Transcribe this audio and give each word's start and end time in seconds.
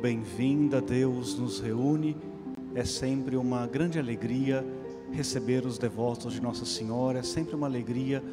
Bem-vinda, 0.00 0.80
Deus 0.80 1.38
nos 1.38 1.60
reúne. 1.60 2.16
É 2.74 2.84
sempre 2.84 3.36
uma 3.36 3.66
grande 3.66 3.98
alegria 3.98 4.64
receber 5.12 5.66
os 5.66 5.76
devotos 5.76 6.32
de 6.32 6.40
Nossa 6.40 6.64
Senhora, 6.64 7.18
é 7.18 7.22
sempre 7.22 7.54
uma 7.54 7.66
alegria 7.66 8.24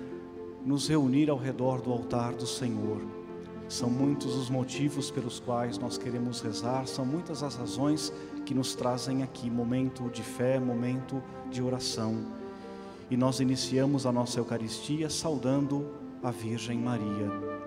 nos 0.65 0.87
reunir 0.87 1.29
ao 1.29 1.37
redor 1.37 1.81
do 1.81 1.91
altar 1.91 2.31
do 2.31 2.47
Senhor. 2.47 3.01
São 3.67 3.89
muitos 3.89 4.33
os 4.33 4.49
motivos 4.49 5.11
pelos 5.11 5.41
quais 5.41 5.77
nós 5.77 5.97
queremos 5.97 6.39
rezar, 6.39 6.87
são 6.87 7.05
muitas 7.05 7.43
as 7.43 7.55
razões 7.55 8.13
que 8.45 8.53
nos 8.53 8.73
trazem 8.73 9.21
aqui 9.21 9.49
momento 9.49 10.09
de 10.09 10.23
fé, 10.23 10.57
momento 10.61 11.21
de 11.51 11.61
oração. 11.61 12.27
E 13.11 13.17
nós 13.17 13.41
iniciamos 13.41 14.05
a 14.05 14.11
nossa 14.13 14.39
Eucaristia 14.39 15.09
saudando 15.09 15.85
a 16.23 16.31
Virgem 16.31 16.79
Maria. 16.79 17.66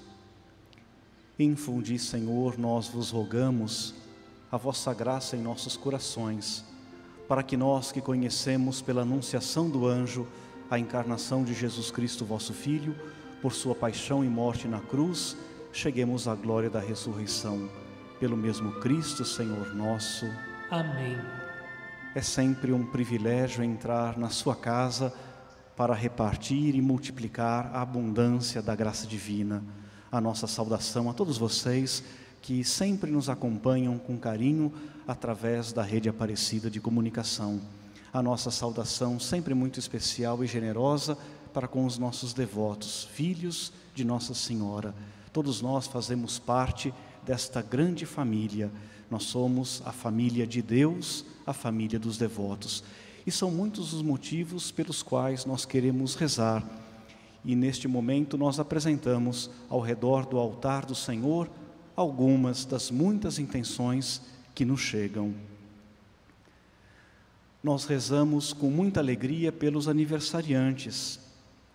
Infundi, 1.39 1.97
Senhor, 1.97 2.57
nós 2.57 2.87
vos 2.87 3.09
rogamos 3.09 3.95
a 4.51 4.57
vossa 4.57 4.93
graça 4.93 5.35
em 5.35 5.41
nossos 5.41 5.77
corações, 5.77 6.63
para 7.27 7.41
que 7.41 7.55
nós 7.55 7.91
que 7.91 8.01
conhecemos 8.01 8.81
pela 8.81 9.01
anunciação 9.01 9.69
do 9.69 9.87
anjo 9.87 10.27
a 10.69 10.77
encarnação 10.77 11.43
de 11.43 11.53
Jesus 11.53 11.89
Cristo, 11.89 12.25
vosso 12.25 12.53
Filho, 12.53 12.95
por 13.41 13.53
sua 13.53 13.73
paixão 13.73 14.23
e 14.23 14.29
morte 14.29 14.67
na 14.67 14.79
cruz, 14.79 15.35
cheguemos 15.73 16.27
à 16.27 16.35
glória 16.35 16.69
da 16.69 16.79
ressurreição. 16.79 17.69
Pelo 18.19 18.37
mesmo 18.37 18.73
Cristo, 18.79 19.25
Senhor 19.25 19.73
nosso. 19.73 20.25
Amém. 20.69 21.17
É 22.13 22.21
sempre 22.21 22.71
um 22.71 22.85
privilégio 22.85 23.63
entrar 23.63 24.17
na 24.17 24.29
sua 24.29 24.55
casa 24.55 25.13
para 25.75 25.95
repartir 25.95 26.75
e 26.75 26.81
multiplicar 26.81 27.71
a 27.73 27.81
abundância 27.81 28.61
da 28.61 28.75
graça 28.75 29.07
divina. 29.07 29.63
A 30.11 30.19
nossa 30.19 30.45
saudação 30.45 31.09
a 31.09 31.13
todos 31.13 31.37
vocês 31.37 32.03
que 32.41 32.65
sempre 32.65 33.09
nos 33.09 33.29
acompanham 33.29 33.97
com 33.97 34.17
carinho 34.17 34.73
através 35.07 35.71
da 35.71 35.83
rede 35.83 36.09
Aparecida 36.09 36.69
de 36.69 36.81
comunicação. 36.81 37.61
A 38.11 38.21
nossa 38.21 38.51
saudação 38.51 39.21
sempre 39.21 39.53
muito 39.53 39.79
especial 39.79 40.43
e 40.43 40.47
generosa 40.47 41.17
para 41.53 41.65
com 41.65 41.85
os 41.85 41.97
nossos 41.97 42.33
devotos, 42.33 43.07
filhos 43.13 43.71
de 43.95 44.03
Nossa 44.03 44.33
Senhora. 44.33 44.93
Todos 45.31 45.61
nós 45.61 45.87
fazemos 45.87 46.37
parte 46.37 46.93
desta 47.25 47.61
grande 47.61 48.05
família. 48.05 48.69
Nós 49.09 49.23
somos 49.23 49.81
a 49.85 49.93
família 49.93 50.45
de 50.45 50.61
Deus, 50.61 51.23
a 51.47 51.53
família 51.53 51.97
dos 51.97 52.17
devotos. 52.17 52.83
E 53.25 53.31
são 53.31 53.49
muitos 53.49 53.93
os 53.93 54.01
motivos 54.01 54.71
pelos 54.71 55.01
quais 55.01 55.45
nós 55.45 55.63
queremos 55.63 56.15
rezar. 56.15 56.80
E 57.43 57.55
neste 57.55 57.87
momento 57.87 58.37
nós 58.37 58.59
apresentamos 58.59 59.49
ao 59.69 59.79
redor 59.79 60.25
do 60.25 60.37
altar 60.37 60.85
do 60.85 60.93
Senhor 60.93 61.49
algumas 61.95 62.65
das 62.65 62.91
muitas 62.91 63.39
intenções 63.39 64.21
que 64.53 64.63
nos 64.63 64.81
chegam. 64.81 65.33
Nós 67.63 67.85
rezamos 67.85 68.53
com 68.53 68.69
muita 68.69 68.99
alegria 68.99 69.51
pelos 69.51 69.87
aniversariantes. 69.87 71.19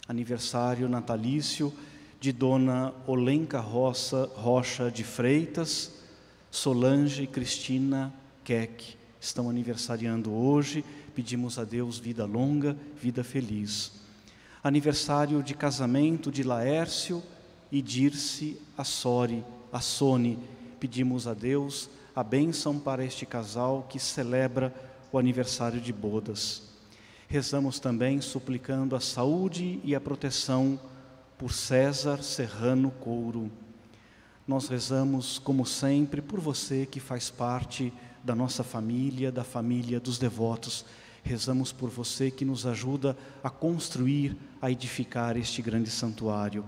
Aniversário 0.09 0.89
natalício 0.89 1.73
de 2.21 2.33
Dona 2.33 2.93
Olenka 3.07 3.61
Roça, 3.61 4.31
Rocha 4.35 4.91
de 4.91 5.05
Freitas, 5.05 5.93
Solange 6.51 7.25
e 7.25 7.27
Cristina 7.27 8.13
Keck. 8.43 8.97
Estão 9.21 9.51
aniversariando 9.51 10.33
hoje. 10.33 10.85
Pedimos 11.15 11.59
a 11.59 11.65
Deus 11.65 11.99
vida 11.99 12.25
longa, 12.25 12.77
vida 13.01 13.23
feliz. 13.23 13.96
Aniversário 14.67 15.45
de 15.45 15.55
casamento 15.55 16.29
de 16.29 16.43
Laércio 16.43 17.23
e 17.71 17.81
Dirce 17.81 18.61
Assori, 18.77 19.45
Assone. 19.73 20.41
Pedimos 20.81 21.29
a 21.29 21.35
Deus 21.35 21.89
a 22.17 22.25
bênção 22.25 22.77
para 22.77 23.05
este 23.05 23.25
casal 23.25 23.87
que 23.89 24.01
celebra 24.01 24.75
o 25.13 25.19
aniversário 25.19 25.81
de 25.81 25.93
bodas. 25.93 26.65
Rezamos 27.29 27.79
também 27.79 28.21
suplicando 28.21 28.97
a 28.97 29.01
saúde 29.01 29.79
e 29.85 29.95
a 29.95 30.01
proteção 30.01 30.81
por 31.39 31.53
César 31.53 32.21
Serrano 32.25 32.91
Couro. 32.91 33.49
Nós 34.49 34.67
rezamos, 34.67 35.39
como 35.39 35.65
sempre, 35.65 36.21
por 36.21 36.41
você 36.41 36.87
que 36.87 36.99
faz 36.99 37.31
parte 37.31 37.93
da 38.25 38.35
nossa 38.35 38.65
família, 38.65 39.31
da 39.31 39.45
família 39.45 40.01
dos 40.01 40.19
devotos. 40.19 40.85
Rezamos 41.27 41.73
por 41.73 41.91
você 41.91 42.31
que 42.31 42.45
nos 42.45 42.65
ajuda 42.67 43.17
a 43.43 43.51
construir, 43.51 44.37
a 44.63 44.71
edificar 44.71 45.37
este 45.37 45.61
grande 45.61 45.91
santuário. 45.91 46.65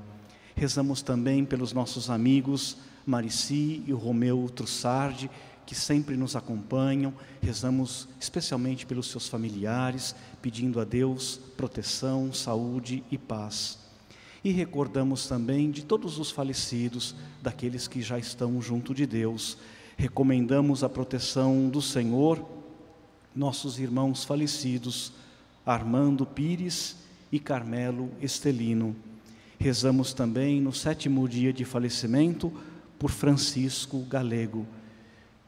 Rezamos 0.57 1.01
também 1.01 1.45
pelos 1.45 1.73
nossos 1.73 2.11
amigos 2.11 2.77
Marici 3.07 3.85
e 3.87 3.93
Romeu 3.93 4.51
Trussardi, 4.53 5.31
que 5.65 5.77
sempre 5.77 6.17
nos 6.17 6.35
acompanham. 6.35 7.15
Rezamos 7.41 8.09
especialmente 8.21 8.85
pelos 8.85 9.07
seus 9.07 9.29
familiares, 9.29 10.17
pedindo 10.43 10.81
a 10.81 10.85
Deus 10.85 11.41
proteção, 11.57 12.33
saúde 12.33 13.05
e 13.13 13.17
paz. 13.17 13.79
E 14.43 14.51
recordamos 14.51 15.29
também 15.29 15.71
de 15.71 15.85
todos 15.85 16.19
os 16.19 16.33
falecidos, 16.33 17.15
daqueles 17.41 17.87
que 17.87 18.03
já 18.03 18.19
estão 18.19 18.61
junto 18.61 18.93
de 18.93 19.07
Deus. 19.07 19.57
Recomendamos 19.97 20.83
a 20.83 20.89
proteção 20.89 21.69
do 21.69 21.81
Senhor, 21.81 22.58
nossos 23.39 23.79
irmãos 23.79 24.25
falecidos, 24.25 25.13
Armando 25.65 26.27
Pires 26.27 26.97
e 27.31 27.39
Carmelo 27.39 28.11
Estelino. 28.21 28.97
Rezamos 29.61 30.13
também 30.13 30.61
no 30.61 30.73
sétimo 30.73 31.29
dia 31.29 31.53
de 31.53 31.65
falecimento 31.65 32.53
por 32.99 33.13
Francisco 33.13 34.01
Galego. 34.07 34.67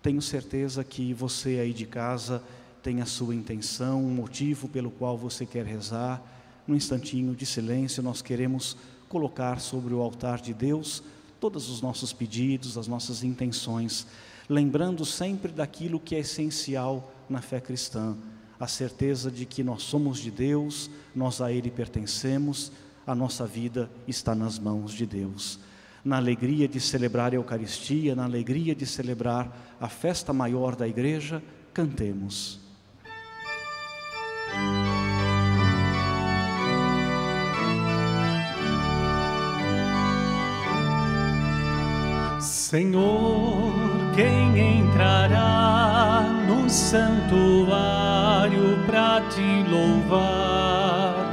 Tenho 0.01 0.23
certeza 0.23 0.85
que 0.85 1.13
você 1.13 1.59
aí 1.59 1.73
de 1.73 1.85
casa 1.85 2.41
tem 2.81 3.01
a 3.01 3.07
sua 3.07 3.35
intenção, 3.35 4.05
um 4.05 4.15
motivo 4.15 4.69
pelo 4.69 4.93
qual 4.93 5.19
você 5.19 5.45
quer 5.45 5.67
rezar. 5.67 6.23
Num 6.69 6.77
instantinho 6.77 7.35
de 7.35 7.45
silêncio, 7.45 8.05
nós 8.05 8.23
queremos 8.23 8.77
colocar 9.09 9.59
sobre 9.59 9.93
o 9.93 10.01
altar 10.01 10.41
de 10.41 10.55
Deus 10.55 11.03
todos 11.41 11.69
os 11.69 11.83
nossos 11.83 12.13
pedidos, 12.13 12.79
as 12.79 12.87
nossas 12.87 13.25
intenções, 13.25 14.07
lembrando 14.49 15.05
sempre 15.05 15.51
daquilo 15.51 15.99
que 15.99 16.15
é 16.15 16.21
essencial 16.21 17.17
na 17.31 17.41
fé 17.41 17.61
cristã, 17.61 18.17
a 18.59 18.67
certeza 18.67 19.31
de 19.31 19.47
que 19.47 19.63
nós 19.63 19.83
somos 19.85 20.19
de 20.19 20.31
Deus, 20.31 20.91
nós 21.15 21.41
a 21.41 21.51
Ele 21.51 21.71
pertencemos, 21.71 22.71
a 23.07 23.15
nossa 23.15 23.47
vida 23.47 23.91
está 24.07 24.35
nas 24.35 24.59
mãos 24.59 24.93
de 24.93 25.07
Deus 25.07 25.59
na 26.05 26.17
alegria 26.17 26.67
de 26.67 26.81
celebrar 26.81 27.33
a 27.33 27.37
Eucaristia, 27.37 28.15
na 28.15 28.25
alegria 28.25 28.75
de 28.75 28.87
celebrar 28.87 29.77
a 29.81 29.89
festa 29.89 30.33
maior 30.33 30.75
da 30.75 30.89
igreja, 30.89 31.43
cantemos. 31.73 32.59
Senhor, 42.41 43.73
quem 44.15 44.81
entrará 44.81 46.40
santuário 46.71 48.67
para 48.87 49.21
te 49.29 49.65
louvar? 49.69 51.27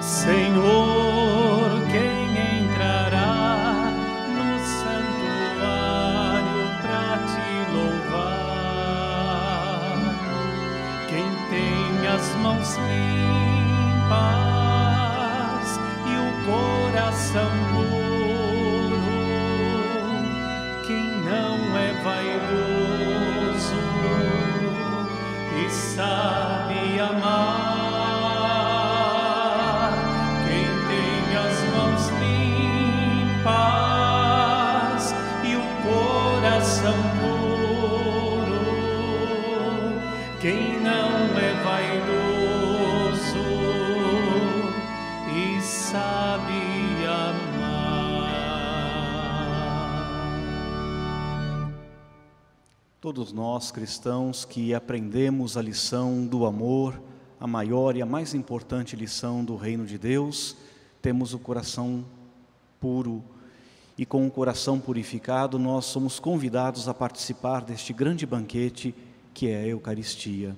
Senhor, 0.00 1.70
quem 1.90 2.64
entrará 2.64 3.92
no 4.28 4.58
santuário 4.80 6.62
para 6.82 7.18
te 7.30 7.50
louvar? 7.72 8.82
Quem 11.08 11.30
tem 11.50 12.06
as 12.08 12.26
mãos 12.36 12.76
limpas 12.76 14.10
e 16.06 16.12
o 16.18 16.28
coração 16.44 17.81
sabe 25.94 27.00
amar, 27.00 27.61
Todos 53.14 53.30
nós 53.30 53.70
cristãos 53.70 54.46
que 54.46 54.72
aprendemos 54.72 55.58
a 55.58 55.60
lição 55.60 56.26
do 56.26 56.46
amor, 56.46 56.98
a 57.38 57.46
maior 57.46 57.94
e 57.94 58.00
a 58.00 58.06
mais 58.06 58.32
importante 58.32 58.96
lição 58.96 59.44
do 59.44 59.54
reino 59.54 59.84
de 59.84 59.98
Deus, 59.98 60.56
temos 61.02 61.34
o 61.34 61.38
coração 61.38 62.06
puro 62.80 63.22
e 63.98 64.06
com 64.06 64.26
o 64.26 64.30
coração 64.30 64.80
purificado 64.80 65.58
nós 65.58 65.84
somos 65.84 66.18
convidados 66.18 66.88
a 66.88 66.94
participar 66.94 67.62
deste 67.62 67.92
grande 67.92 68.24
banquete 68.24 68.94
que 69.34 69.50
é 69.50 69.58
a 69.58 69.66
Eucaristia. 69.66 70.56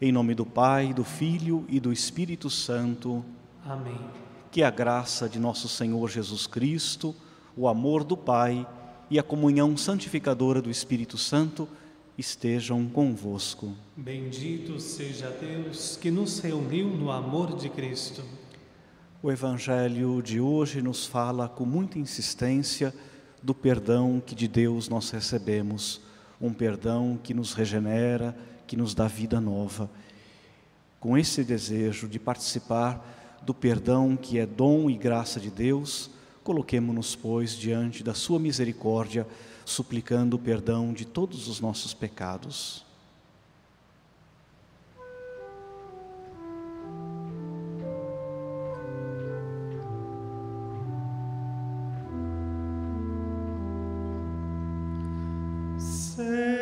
Em 0.00 0.10
nome 0.10 0.34
do 0.34 0.46
Pai, 0.46 0.94
do 0.94 1.04
Filho 1.04 1.66
e 1.68 1.78
do 1.78 1.92
Espírito 1.92 2.48
Santo, 2.48 3.22
Amém. 3.62 4.00
que 4.50 4.62
a 4.62 4.70
graça 4.70 5.28
de 5.28 5.38
nosso 5.38 5.68
Senhor 5.68 6.08
Jesus 6.08 6.46
Cristo, 6.46 7.14
o 7.54 7.68
amor 7.68 8.04
do 8.04 8.16
Pai 8.16 8.66
e 9.10 9.18
a 9.18 9.22
comunhão 9.22 9.76
santificadora 9.76 10.62
do 10.62 10.70
Espírito 10.70 11.18
Santo 11.18 11.68
estejam 12.20 12.86
convosco. 12.86 13.72
Bendito 13.96 14.78
seja 14.78 15.30
Deus 15.30 15.96
que 15.96 16.10
nos 16.10 16.38
reuniu 16.38 16.88
no 16.88 17.10
amor 17.10 17.56
de 17.56 17.70
Cristo. 17.70 18.22
O 19.22 19.32
Evangelho 19.32 20.22
de 20.22 20.38
hoje 20.38 20.82
nos 20.82 21.06
fala 21.06 21.48
com 21.48 21.64
muita 21.64 21.98
insistência 21.98 22.94
do 23.42 23.54
perdão 23.54 24.22
que 24.24 24.34
de 24.34 24.46
Deus 24.46 24.86
nós 24.88 25.10
recebemos, 25.10 26.02
um 26.38 26.52
perdão 26.52 27.18
que 27.22 27.32
nos 27.32 27.54
regenera, 27.54 28.36
que 28.66 28.76
nos 28.76 28.94
dá 28.94 29.08
vida 29.08 29.40
nova. 29.40 29.90
Com 30.98 31.16
esse 31.16 31.42
desejo 31.42 32.06
de 32.06 32.18
participar 32.18 33.40
do 33.42 33.54
perdão 33.54 34.14
que 34.14 34.38
é 34.38 34.44
dom 34.44 34.90
e 34.90 34.96
graça 34.96 35.40
de 35.40 35.50
Deus, 35.50 36.10
coloquemo-nos, 36.44 37.16
pois, 37.16 37.56
diante 37.56 38.04
da 38.04 38.12
Sua 38.12 38.38
misericórdia, 38.38 39.26
suplicando 39.64 40.34
o 40.34 40.38
perdão 40.38 40.92
de 40.92 41.04
todos 41.04 41.48
os 41.48 41.60
nossos 41.60 41.94
pecados. 41.94 42.84
Senhor, 55.78 56.60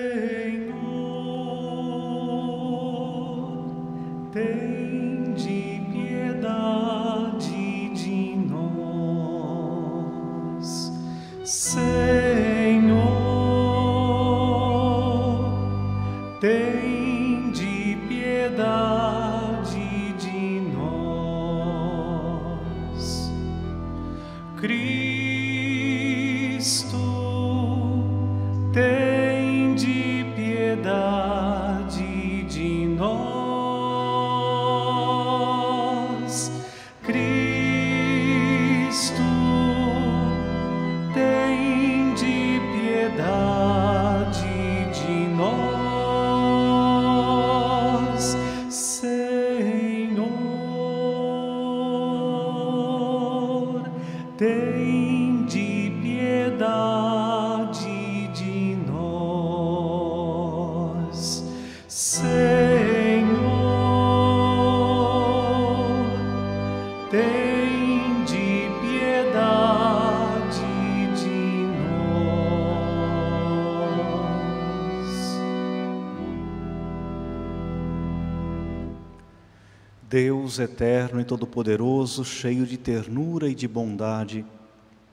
Deus 80.48 80.58
eterno 80.58 81.20
e 81.20 81.24
todo-poderoso, 81.24 82.24
cheio 82.24 82.64
de 82.64 82.78
ternura 82.78 83.50
e 83.50 83.54
de 83.54 83.68
bondade, 83.68 84.46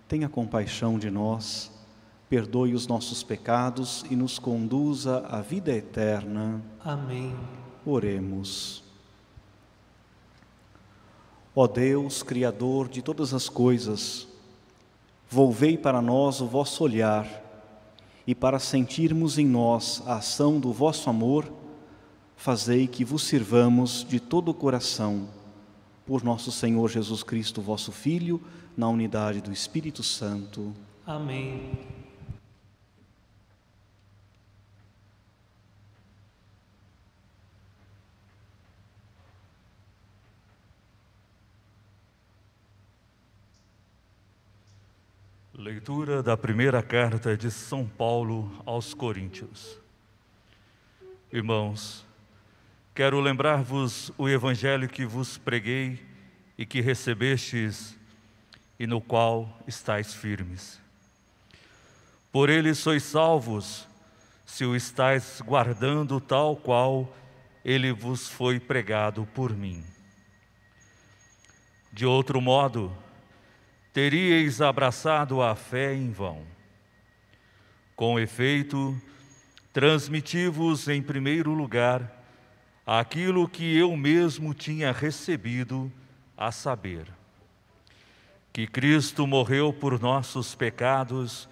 tenha 0.08 0.30
compaixão 0.30 0.98
de 0.98 1.12
nós, 1.12 1.70
perdoe 2.30 2.74
os 2.74 2.88
nossos 2.88 3.22
pecados 3.22 4.06
e 4.10 4.16
nos 4.16 4.40
conduza 4.40 5.26
à 5.28 5.42
vida 5.42 5.74
eterna. 5.74 6.62
Amém. 6.82 7.36
Oremos. 7.86 8.82
Ó 11.54 11.68
Deus, 11.68 12.24
Criador 12.24 12.88
de 12.88 13.02
todas 13.02 13.34
as 13.34 13.50
coisas, 13.50 14.30
volvei 15.30 15.78
para 15.78 16.02
nós 16.02 16.40
o 16.40 16.48
vosso 16.48 16.82
olhar 16.82 17.28
e 18.26 18.34
para 18.34 18.58
sentirmos 18.58 19.38
em 19.38 19.46
nós 19.46 20.02
a 20.06 20.16
ação 20.16 20.62
do 20.62 20.72
vosso 20.72 21.10
amor, 21.10 21.52
fazei 22.36 22.88
que 22.88 23.04
vos 23.04 23.24
sirvamos 23.24 24.06
de 24.08 24.20
todo 24.20 24.50
o 24.50 24.54
coração, 24.54 25.28
por 26.06 26.24
nosso 26.24 26.52
Senhor 26.52 26.90
Jesus 26.90 27.24
Cristo, 27.24 27.62
vosso 27.62 27.92
Filho, 27.92 28.42
na 28.78 28.88
unidade 28.88 29.42
do 29.42 29.52
Espírito 29.52 30.04
Santo. 30.04 30.74
Amém. 31.06 31.72
Leitura 45.58 46.22
da 46.22 46.36
primeira 46.36 46.84
carta 46.84 47.36
de 47.36 47.50
São 47.50 47.88
Paulo 47.88 48.52
aos 48.66 48.94
Coríntios. 48.94 49.80
Irmãos, 51.32 52.06
quero 52.96 53.20
lembrar-vos 53.20 54.10
o 54.18 54.30
evangelho 54.30 54.88
que 54.88 55.06
vos 55.06 55.38
preguei 55.38 56.02
e 56.58 56.66
que 56.66 56.80
recebestes 56.80 57.94
e 58.80 58.88
no 58.88 59.02
qual 59.02 59.62
estáis 59.68 60.14
firmes. 60.14 60.80
Por 62.32 62.50
ele 62.50 62.74
sois 62.74 63.04
salvos, 63.04 63.86
se 64.46 64.64
o 64.64 64.74
estáis 64.74 65.42
guardando 65.42 66.22
tal 66.22 66.56
qual 66.56 67.14
ele 67.66 67.92
vos 67.92 68.30
foi 68.30 68.62
pregado 68.62 69.28
por 69.34 69.54
mim. 69.54 69.84
De 71.92 72.06
outro 72.06 72.40
modo, 72.40 72.96
teríeis 73.92 74.62
abraçado 74.62 75.42
a 75.42 75.54
fé 75.54 75.94
em 75.94 76.12
vão. 76.12 76.48
Com 77.94 78.18
efeito, 78.18 78.96
transmiti-vos 79.74 80.88
em 80.88 81.02
primeiro 81.02 81.52
lugar 81.54 82.24
aquilo 82.86 83.50
que 83.50 83.76
eu 83.76 83.96
mesmo 83.98 84.54
tinha 84.54 84.92
recebido, 84.92 85.92
a 86.38 86.52
saber, 86.52 87.08
que 88.52 88.68
Cristo 88.68 89.26
morreu 89.26 89.74
por 89.74 90.00
nossos 90.00 90.54
pecados, 90.54 91.48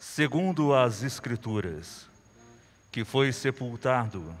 segundo 0.00 0.74
as 0.74 1.02
Escrituras, 1.02 2.08
que 2.90 3.04
foi 3.04 3.32
sepultado, 3.32 4.34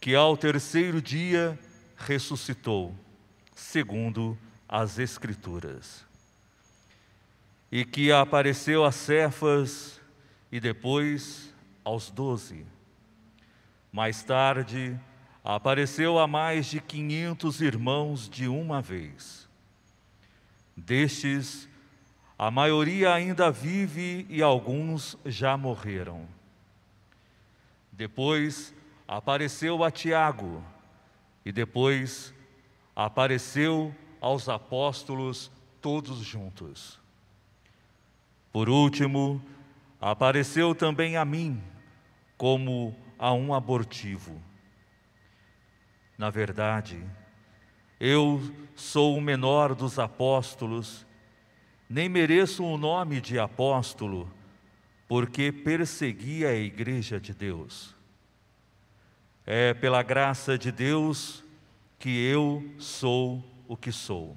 que 0.00 0.14
ao 0.14 0.36
terceiro 0.36 1.00
dia 1.00 1.58
ressuscitou, 1.96 2.94
segundo 3.54 4.38
as 4.68 4.98
Escrituras, 4.98 6.04
e 7.72 7.84
que 7.84 8.12
apareceu 8.12 8.84
a 8.84 8.92
Cefas 8.92 10.00
e 10.52 10.60
depois 10.60 11.54
aos 11.82 12.10
doze. 12.10 12.66
Mais 13.92 14.22
tarde, 14.22 14.98
apareceu 15.44 16.18
a 16.18 16.26
mais 16.26 16.66
de 16.66 16.80
quinhentos 16.80 17.60
irmãos 17.60 18.28
de 18.28 18.46
uma 18.46 18.82
vez. 18.82 19.48
Destes, 20.76 21.68
a 22.38 22.50
maioria 22.50 23.12
ainda 23.12 23.50
vive 23.50 24.26
e 24.28 24.42
alguns 24.42 25.16
já 25.24 25.56
morreram. 25.56 26.26
Depois 27.92 28.74
apareceu 29.06 29.82
a 29.84 29.90
Tiago, 29.90 30.64
e 31.44 31.52
depois 31.52 32.32
apareceu 32.94 33.94
aos 34.20 34.48
apóstolos 34.48 35.50
todos 35.80 36.18
juntos. 36.18 36.98
Por 38.52 38.68
último, 38.68 39.42
apareceu 40.00 40.74
também 40.74 41.16
a 41.16 41.24
mim, 41.24 41.62
como 42.36 42.94
a 43.18 43.32
um 43.32 43.54
abortivo. 43.54 44.40
Na 46.20 46.28
verdade, 46.28 47.02
eu 47.98 48.42
sou 48.76 49.16
o 49.16 49.22
menor 49.22 49.74
dos 49.74 49.98
apóstolos, 49.98 51.06
nem 51.88 52.10
mereço 52.10 52.62
o 52.62 52.76
nome 52.76 53.22
de 53.22 53.38
apóstolo, 53.38 54.30
porque 55.08 55.50
persegui 55.50 56.44
a 56.44 56.52
igreja 56.52 57.18
de 57.18 57.32
Deus. 57.32 57.96
É 59.46 59.72
pela 59.72 60.02
graça 60.02 60.58
de 60.58 60.70
Deus 60.70 61.42
que 61.98 62.10
eu 62.10 62.70
sou 62.78 63.42
o 63.66 63.74
que 63.74 63.90
sou. 63.90 64.36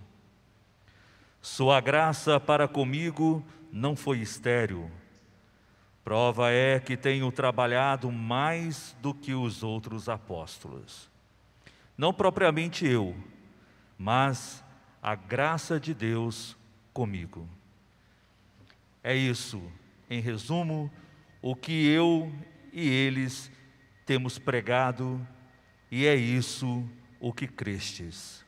Sua 1.41 1.81
graça 1.81 2.39
para 2.39 2.65
comigo 2.65 3.45
não 3.73 3.93
foi 3.93 4.19
estéril. 4.19 4.89
Prova 6.01 6.49
é 6.49 6.79
que 6.79 6.95
tenho 6.95 7.29
trabalhado 7.29 8.09
mais 8.09 8.95
do 9.01 9.13
que 9.13 9.33
os 9.33 9.63
outros 9.63 10.07
apóstolos 10.07 11.11
não 11.97 12.13
propriamente 12.13 12.85
eu, 12.85 13.15
mas 13.97 14.63
a 15.01 15.15
graça 15.15 15.79
de 15.79 15.93
Deus 15.93 16.57
comigo. 16.93 17.47
É 19.03 19.15
isso, 19.15 19.61
em 20.09 20.21
resumo, 20.21 20.91
o 21.41 21.55
que 21.55 21.87
eu 21.87 22.31
e 22.71 22.87
eles 22.89 23.51
temos 24.05 24.39
pregado, 24.39 25.25
e 25.91 26.05
é 26.05 26.15
isso 26.15 26.87
o 27.19 27.31
que 27.33 27.47
crestes. 27.47 28.43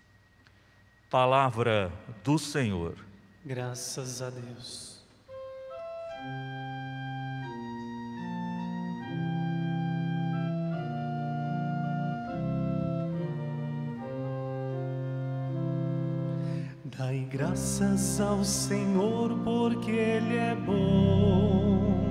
Palavra 1.09 1.91
do 2.23 2.39
Senhor. 2.39 2.97
Graças 3.45 4.21
a 4.21 4.29
Deus. 4.29 5.05
Dai 17.25 17.37
graças 17.39 18.21
ao 18.21 18.43
Senhor 18.43 19.35
porque 19.43 19.89
Ele 19.89 20.37
é 20.37 20.55
bom. 20.55 22.05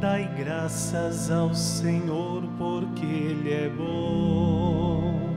Dai 0.00 0.32
graças 0.38 1.32
ao 1.32 1.52
Senhor 1.52 2.44
porque 2.56 3.04
Ele 3.04 3.52
é 3.52 3.68
bom. 3.68 5.34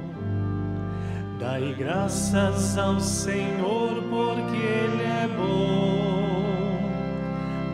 Dai 1.40 1.74
graças 1.74 2.78
ao 2.78 3.00
Senhor 3.00 3.96
porque 4.12 4.58
Ele 4.58 5.04
é 5.04 5.28
bom. 5.28 6.78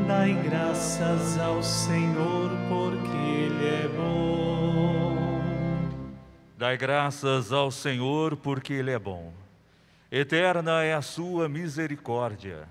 Dai 0.08 0.34
graças 0.42 1.38
ao 1.38 1.62
Senhor 1.62 2.50
porque 2.70 3.18
Ele 3.18 3.68
é 3.68 3.90
bom. 3.90 5.18
Dai 6.58 6.78
graças 6.78 7.52
ao 7.52 7.70
Senhor 7.70 8.38
porque 8.38 8.72
Ele 8.72 8.92
é 8.92 9.00
bom. 9.00 9.39
Eterna 10.12 10.82
é 10.84 10.96
a 10.96 11.04
sua 11.04 11.48
misericórdia. 11.48 12.68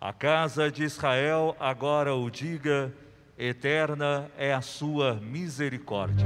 A 0.00 0.14
casa 0.14 0.70
de 0.70 0.82
Israel 0.82 1.54
agora 1.60 2.14
o 2.14 2.30
diga: 2.30 2.90
eterna 3.36 4.30
é 4.38 4.54
a 4.54 4.62
sua 4.62 5.16
misericórdia. 5.16 6.24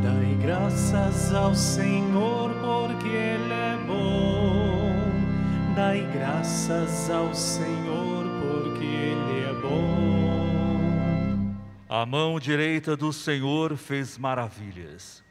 Dai 0.00 0.38
graças 0.40 1.34
ao 1.34 1.52
Senhor, 1.52 2.52
porque 2.60 3.08
Ele 3.08 3.52
é 3.52 3.76
bom. 3.88 5.74
Dai 5.74 6.08
graças 6.12 7.10
ao 7.10 7.34
Senhor, 7.34 8.24
porque 8.40 8.84
Ele 8.84 9.40
é 9.46 9.60
bom. 9.60 11.56
A 11.88 12.06
mão 12.06 12.38
direita 12.38 12.96
do 12.96 13.12
Senhor 13.12 13.76
fez 13.76 14.16
maravilhas. 14.16 15.24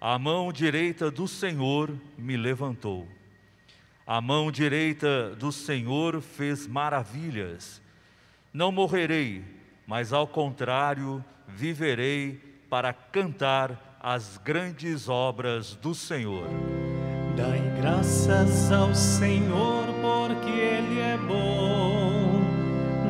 A 0.00 0.16
mão 0.16 0.52
direita 0.52 1.10
do 1.10 1.26
Senhor 1.26 1.92
me 2.16 2.36
levantou. 2.36 3.17
A 4.10 4.22
mão 4.22 4.50
direita 4.50 5.36
do 5.36 5.52
Senhor 5.52 6.22
fez 6.22 6.66
maravilhas. 6.66 7.82
Não 8.54 8.72
morrerei, 8.72 9.44
mas 9.86 10.14
ao 10.14 10.26
contrário, 10.26 11.22
viverei 11.46 12.40
para 12.70 12.90
cantar 12.94 13.98
as 14.00 14.38
grandes 14.38 15.10
obras 15.10 15.74
do 15.74 15.94
Senhor. 15.94 16.48
Dai 17.36 17.60
graças 17.78 18.72
ao 18.72 18.94
Senhor, 18.94 19.84
porque 20.00 20.52
Ele 20.52 21.00
é 21.00 21.18
bom. 21.18 22.40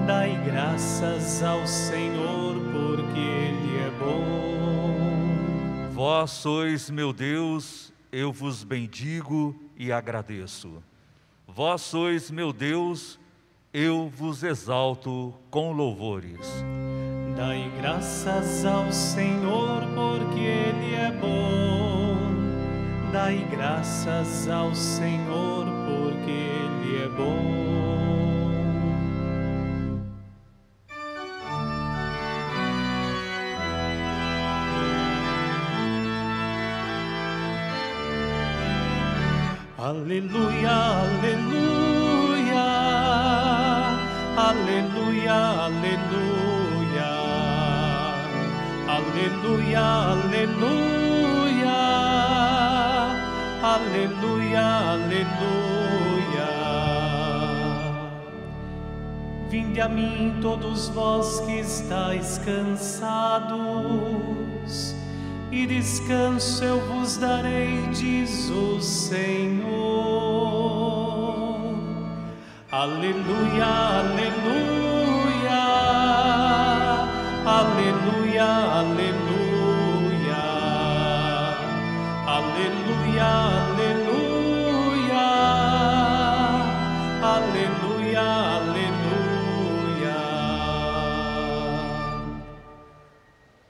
Dai 0.05 0.37
graças 0.45 1.45
ao 1.45 1.65
Senhor, 1.65 2.57
porque 2.73 3.21
Ele 3.21 3.79
é 3.79 3.91
bom. 4.01 5.93
Vós 5.93 6.33
sois 6.33 6.91
meu 6.91 7.13
Deus, 7.13 7.93
eu 8.11 8.33
vos 8.33 8.65
bendigo 8.65 9.68
e 9.79 9.93
agradeço. 9.93 10.83
Vós 11.47 11.83
sois 11.83 12.31
meu 12.31 12.53
Deus, 12.53 13.19
eu 13.73 14.09
vos 14.09 14.43
exalto 14.43 15.33
com 15.51 15.73
louvores. 15.73 16.65
Dai 17.37 17.71
graças 17.79 18.65
ao 18.65 18.91
Senhor, 18.91 19.83
porque 19.95 20.41
Ele 20.41 20.95
é 20.95 21.13
bom. 21.13 22.19
Dai 23.13 23.47
graças 23.51 24.49
ao 24.49 24.75
Senhor, 24.75 25.65
porque 25.87 26.31
Ele 26.31 27.05
é 27.05 27.09
bom. 27.09 27.68
Aleluia, 40.09 40.73
aleluia, 41.05 42.65
aleluia, 44.39 45.37
aleluia, 45.69 47.13
aleluia, 48.89 49.85
aleluia, 50.25 51.05
aleluia, 53.63 54.65
aleluia. 54.95 56.49
Vinde 59.51 59.81
a 59.83 59.91
mim 59.91 60.39
todos 60.41 60.89
vós 60.89 61.41
que 61.41 61.61
estáis 61.61 62.39
cansados 62.47 64.38
e 65.51 65.67
descanso 65.67 66.63
eu 66.65 66.81
vos 66.87 67.17
darei, 67.17 67.89
diz 67.93 68.51
o 68.51 68.81
Senhor. 68.81 69.69
Aleluia, 72.71 73.65
aleluia, 73.65 75.09
aleluia, 77.47 78.45
aleluia, 78.81 80.37
aleluia, 82.27 83.78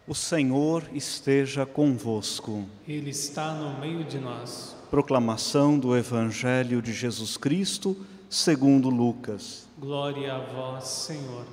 O 0.08 0.14
Senhor 0.14 0.84
esteja 0.94 1.66
convosco. 1.66 2.64
Ele 2.88 3.10
está 3.10 3.52
no 3.52 3.78
meio 3.78 4.02
de 4.04 4.18
nós. 4.18 4.74
Proclamação 4.90 5.78
do 5.78 5.94
Evangelho 5.94 6.80
de 6.80 6.94
Jesus 6.94 7.36
Cristo, 7.36 7.94
segundo 8.30 8.88
Lucas. 8.88 9.68
Glória 9.78 10.32
a 10.32 10.38
vós, 10.38 10.84
Senhor. 10.84 11.44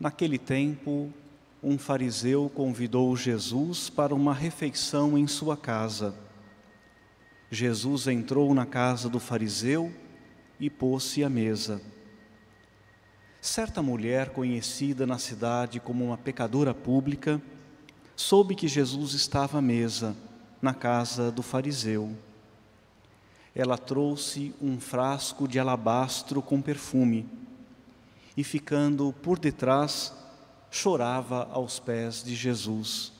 Naquele 0.00 0.38
tempo, 0.38 1.12
um 1.62 1.76
fariseu 1.76 2.50
convidou 2.54 3.14
Jesus 3.14 3.90
para 3.90 4.14
uma 4.14 4.32
refeição 4.32 5.18
em 5.18 5.26
sua 5.26 5.54
casa. 5.54 6.14
Jesus 7.50 8.06
entrou 8.06 8.54
na 8.54 8.64
casa 8.64 9.06
do 9.06 9.20
fariseu 9.20 9.92
e 10.58 10.70
pôs-se 10.70 11.22
à 11.22 11.28
mesa. 11.28 11.78
Certa 13.40 13.80
mulher, 13.80 14.34
conhecida 14.34 15.06
na 15.06 15.16
cidade 15.16 15.80
como 15.80 16.04
uma 16.04 16.18
pecadora 16.18 16.74
pública, 16.74 17.40
soube 18.14 18.54
que 18.54 18.68
Jesus 18.68 19.14
estava 19.14 19.58
à 19.58 19.62
mesa 19.62 20.14
na 20.60 20.74
casa 20.74 21.32
do 21.32 21.42
fariseu. 21.42 22.14
Ela 23.54 23.78
trouxe 23.78 24.54
um 24.60 24.78
frasco 24.78 25.48
de 25.48 25.58
alabastro 25.58 26.42
com 26.42 26.60
perfume 26.60 27.26
e, 28.36 28.44
ficando 28.44 29.10
por 29.22 29.38
detrás, 29.38 30.12
chorava 30.70 31.48
aos 31.50 31.78
pés 31.80 32.22
de 32.22 32.36
Jesus. 32.36 33.10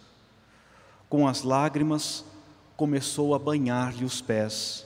Com 1.09 1.27
as 1.27 1.43
lágrimas, 1.43 2.27
começou 2.77 3.35
a 3.35 3.39
banhar-lhe 3.39 4.05
os 4.05 4.21
pés, 4.21 4.85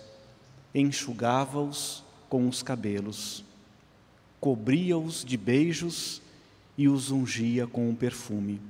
enxugava-os 0.72 2.04
com 2.28 2.48
os 2.48 2.62
cabelos 2.62 3.44
cobria-os 4.44 5.24
de 5.24 5.38
beijos 5.38 6.20
e 6.76 6.86
os 6.86 7.10
ungia 7.10 7.66
com 7.66 7.88
um 7.88 7.94
perfume. 7.94 8.60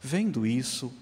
Vendo 0.00 0.46
isso, 0.46 0.92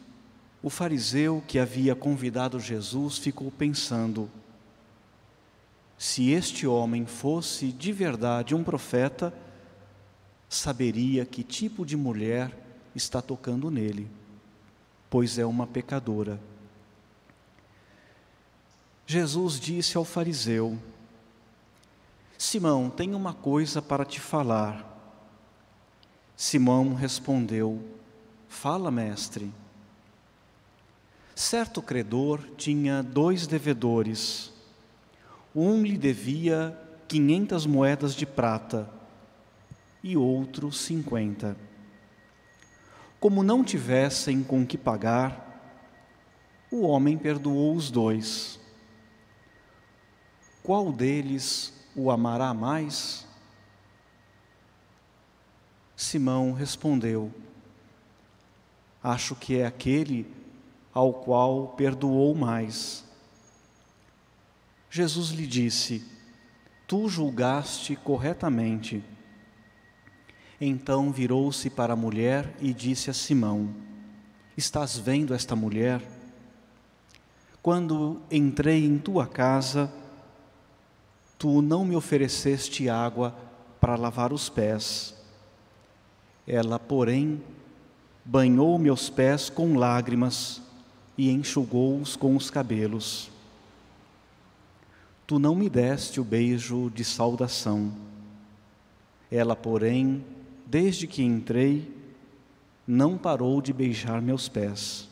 o 0.63 0.71
fariseu 0.71 1.45
que 1.47 1.59
havia 1.59 1.95
convidado 1.95 2.59
Jesus 2.59 3.19
ficou 3.19 3.51
pensando: 3.51 4.27
se 5.99 6.31
este 6.31 6.67
homem 6.67 7.05
fosse 7.05 7.71
de 7.71 7.93
verdade 7.93 8.55
um 8.55 8.65
profeta, 8.65 9.35
saberia 10.49 11.27
que 11.27 11.45
tipo 11.45 11.85
de 11.85 11.95
mulher 11.95 12.59
está 12.95 13.21
tocando 13.21 13.71
nele, 13.71 14.09
pois 15.11 15.39
é 15.39 15.45
uma 15.45 15.67
pecadora. 15.67 16.41
Jesus 19.07 19.61
disse 19.61 19.99
ao 19.99 20.07
fariseu: 20.07 20.79
Simão, 22.43 22.91
tenho 22.91 23.17
uma 23.17 23.33
coisa 23.33 23.81
para 23.81 24.05
te 24.05 24.19
falar. 24.19 24.85
Simão 26.37 26.93
respondeu: 26.93 27.81
Fala, 28.49 28.91
mestre. 28.91 29.55
Certo 31.37 31.81
credor 31.81 32.41
tinha 32.57 33.01
dois 33.01 33.47
devedores. 33.47 34.53
Um 35.55 35.85
lhe 35.85 35.97
devia 35.97 36.77
quinhentas 37.07 37.65
moedas 37.65 38.13
de 38.13 38.27
prata 38.27 38.91
e 40.03 40.17
outro 40.17 40.73
cinquenta. 40.73 41.57
Como 43.21 43.45
não 43.45 43.63
tivessem 43.63 44.43
com 44.43 44.67
que 44.67 44.77
pagar, 44.77 45.87
o 46.73 46.81
homem 46.81 47.17
perdoou 47.17 47.77
os 47.77 47.89
dois. 47.89 48.59
Qual 50.61 50.93
deles 50.93 51.81
o 51.95 52.11
amará 52.11 52.53
mais? 52.55 53.27
Simão 55.97 56.53
respondeu: 56.53 57.33
Acho 59.03 59.35
que 59.35 59.59
é 59.59 59.67
aquele 59.67 60.27
ao 60.93 61.13
qual 61.13 61.69
perdoou 61.69 62.35
mais. 62.35 63.05
Jesus 64.91 65.31
lhe 65.31 65.47
disse: 65.47 66.05
Tu 66.87 67.09
julgaste 67.09 67.97
corretamente. 67.97 69.03
Então 70.61 71.11
virou-se 71.11 71.69
para 71.71 71.95
a 71.95 71.97
mulher 71.97 72.55
e 72.61 72.73
disse 72.73 73.11
a 73.11 73.15
Simão: 73.15 73.75
Estás 74.57 74.99
vendo 74.99 75.35
esta 75.35 75.57
mulher? 75.57 76.03
Quando 77.63 78.21
entrei 78.31 78.85
em 78.85 78.99
tua 78.99 79.27
casa, 79.27 79.93
Tu 81.43 81.61
não 81.61 81.85
me 81.85 81.97
ofereceste 81.97 82.89
água 82.89 83.35
para 83.81 83.97
lavar 83.97 84.33
os 84.33 84.49
pés. 84.49 85.13
Ela, 86.47 86.79
porém, 86.79 87.43
banhou 88.25 88.79
meus 88.79 89.11
pés 89.11 89.51
com 89.51 89.77
lágrimas 89.77 90.63
e 91.19 91.33
enxugou-os 91.33 92.15
com 92.15 92.37
os 92.37 92.49
cabelos. 92.49 93.29
Tu 95.27 95.41
não 95.41 95.57
me 95.57 95.69
deste 95.69 96.21
o 96.21 96.25
beijo 96.25 96.89
de 96.95 97.05
saudação. 97.05 97.93
Ela, 99.29 99.57
porém, 99.57 100.25
desde 100.65 101.09
que 101.09 101.25
entrei, 101.25 101.93
não 102.87 103.19
parou 103.19 103.61
de 103.61 103.73
beijar 103.73 104.23
meus 104.23 104.49
pés. 104.49 105.09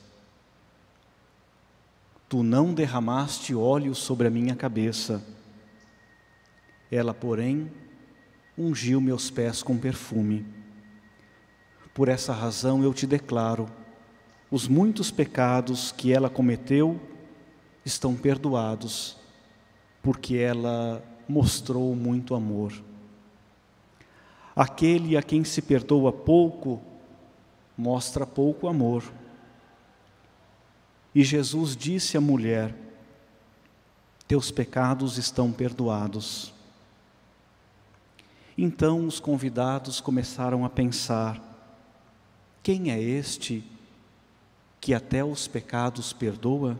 Tu 2.28 2.44
não 2.44 2.72
derramaste 2.72 3.52
óleo 3.52 3.96
sobre 3.96 4.28
a 4.28 4.30
minha 4.30 4.54
cabeça 4.54 5.20
ela, 6.90 7.14
porém, 7.14 7.70
ungiu 8.56 9.00
meus 9.00 9.30
pés 9.30 9.62
com 9.62 9.78
perfume. 9.78 10.44
Por 11.94 12.08
essa 12.08 12.32
razão 12.32 12.82
eu 12.82 12.92
te 12.92 13.06
declaro: 13.06 13.68
os 14.50 14.66
muitos 14.66 15.10
pecados 15.10 15.92
que 15.92 16.12
ela 16.12 16.28
cometeu 16.28 17.00
estão 17.84 18.14
perdoados, 18.14 19.16
porque 20.02 20.36
ela 20.36 21.02
mostrou 21.28 21.94
muito 21.94 22.34
amor. 22.34 22.72
Aquele 24.54 25.16
a 25.16 25.22
quem 25.22 25.44
se 25.44 25.62
perdoa 25.62 26.12
pouco, 26.12 26.82
mostra 27.76 28.26
pouco 28.26 28.68
amor. 28.68 29.04
E 31.14 31.24
Jesus 31.24 31.76
disse 31.76 32.16
à 32.16 32.20
mulher: 32.20 32.74
Teus 34.26 34.50
pecados 34.50 35.18
estão 35.18 35.50
perdoados. 35.50 36.52
Então 38.62 39.06
os 39.06 39.18
convidados 39.18 40.02
começaram 40.02 40.66
a 40.66 40.68
pensar: 40.68 41.40
quem 42.62 42.90
é 42.92 43.00
este 43.00 43.64
que 44.78 44.92
até 44.92 45.24
os 45.24 45.48
pecados 45.48 46.12
perdoa? 46.12 46.78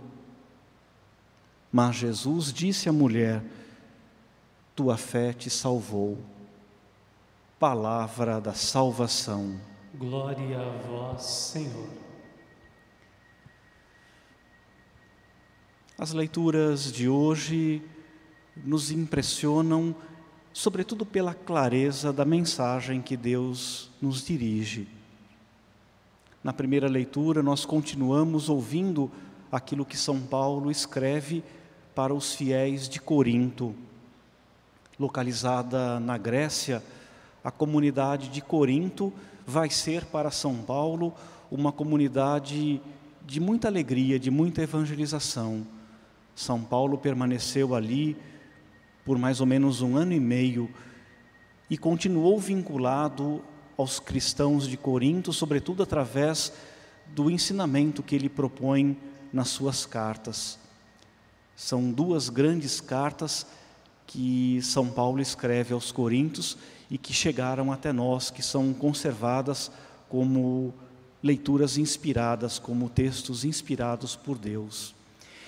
Mas 1.72 1.96
Jesus 1.96 2.52
disse 2.52 2.86
à 2.86 2.92
mulher: 2.92 3.42
Tua 4.76 4.98
fé 4.98 5.32
te 5.32 5.48
salvou. 5.48 6.18
Palavra 7.58 8.42
da 8.42 8.52
salvação. 8.52 9.58
Glória 9.94 10.60
a 10.60 10.86
vós, 10.86 11.22
Senhor. 11.22 11.88
As 15.96 16.12
leituras 16.12 16.92
de 16.92 17.08
hoje 17.08 17.82
nos 18.54 18.90
impressionam 18.90 19.96
sobretudo 20.52 21.06
pela 21.06 21.34
clareza 21.34 22.12
da 22.12 22.24
mensagem 22.24 23.00
que 23.00 23.16
Deus 23.16 23.90
nos 24.00 24.24
dirige. 24.24 24.88
Na 26.42 26.52
primeira 26.52 26.88
leitura, 26.88 27.42
nós 27.42 27.64
continuamos 27.64 28.48
ouvindo 28.48 29.10
aquilo 29.52 29.84
que 29.84 29.96
São 29.96 30.20
Paulo 30.20 30.70
escreve 30.70 31.42
para 31.94 32.14
os 32.14 32.34
fiéis 32.34 32.88
de 32.88 33.00
Corinto. 33.00 33.74
Localizada 34.98 36.00
na 36.00 36.16
Grécia, 36.16 36.82
a 37.44 37.50
comunidade 37.50 38.28
de 38.28 38.40
Corinto 38.40 39.12
vai 39.46 39.70
ser 39.70 40.04
para 40.06 40.30
São 40.30 40.56
Paulo 40.56 41.12
uma 41.50 41.72
comunidade 41.72 42.80
de 43.26 43.40
muita 43.40 43.68
alegria, 43.68 44.18
de 44.18 44.30
muita 44.30 44.62
evangelização. 44.62 45.66
São 46.34 46.62
Paulo 46.62 46.96
permaneceu 46.96 47.74
ali 47.74 48.16
por 49.04 49.18
mais 49.18 49.40
ou 49.40 49.46
menos 49.46 49.80
um 49.82 49.96
ano 49.96 50.12
e 50.12 50.20
meio 50.20 50.70
e 51.68 51.78
continuou 51.78 52.38
vinculado 52.38 53.42
aos 53.76 54.00
cristãos 54.00 54.68
de 54.68 54.76
Corinto, 54.76 55.32
sobretudo 55.32 55.82
através 55.82 56.52
do 57.06 57.30
ensinamento 57.30 58.02
que 58.02 58.14
ele 58.14 58.28
propõe 58.28 58.96
nas 59.32 59.48
suas 59.48 59.86
cartas. 59.86 60.58
São 61.54 61.90
duas 61.90 62.28
grandes 62.28 62.80
cartas 62.80 63.46
que 64.06 64.60
São 64.62 64.88
Paulo 64.88 65.20
escreve 65.20 65.72
aos 65.72 65.92
Coríntios 65.92 66.58
e 66.90 66.98
que 66.98 67.12
chegaram 67.12 67.72
até 67.72 67.92
nós, 67.92 68.30
que 68.30 68.42
são 68.42 68.72
conservadas 68.72 69.70
como 70.08 70.74
leituras 71.22 71.78
inspiradas, 71.78 72.58
como 72.58 72.90
textos 72.90 73.44
inspirados 73.44 74.16
por 74.16 74.36
Deus. 74.36 74.94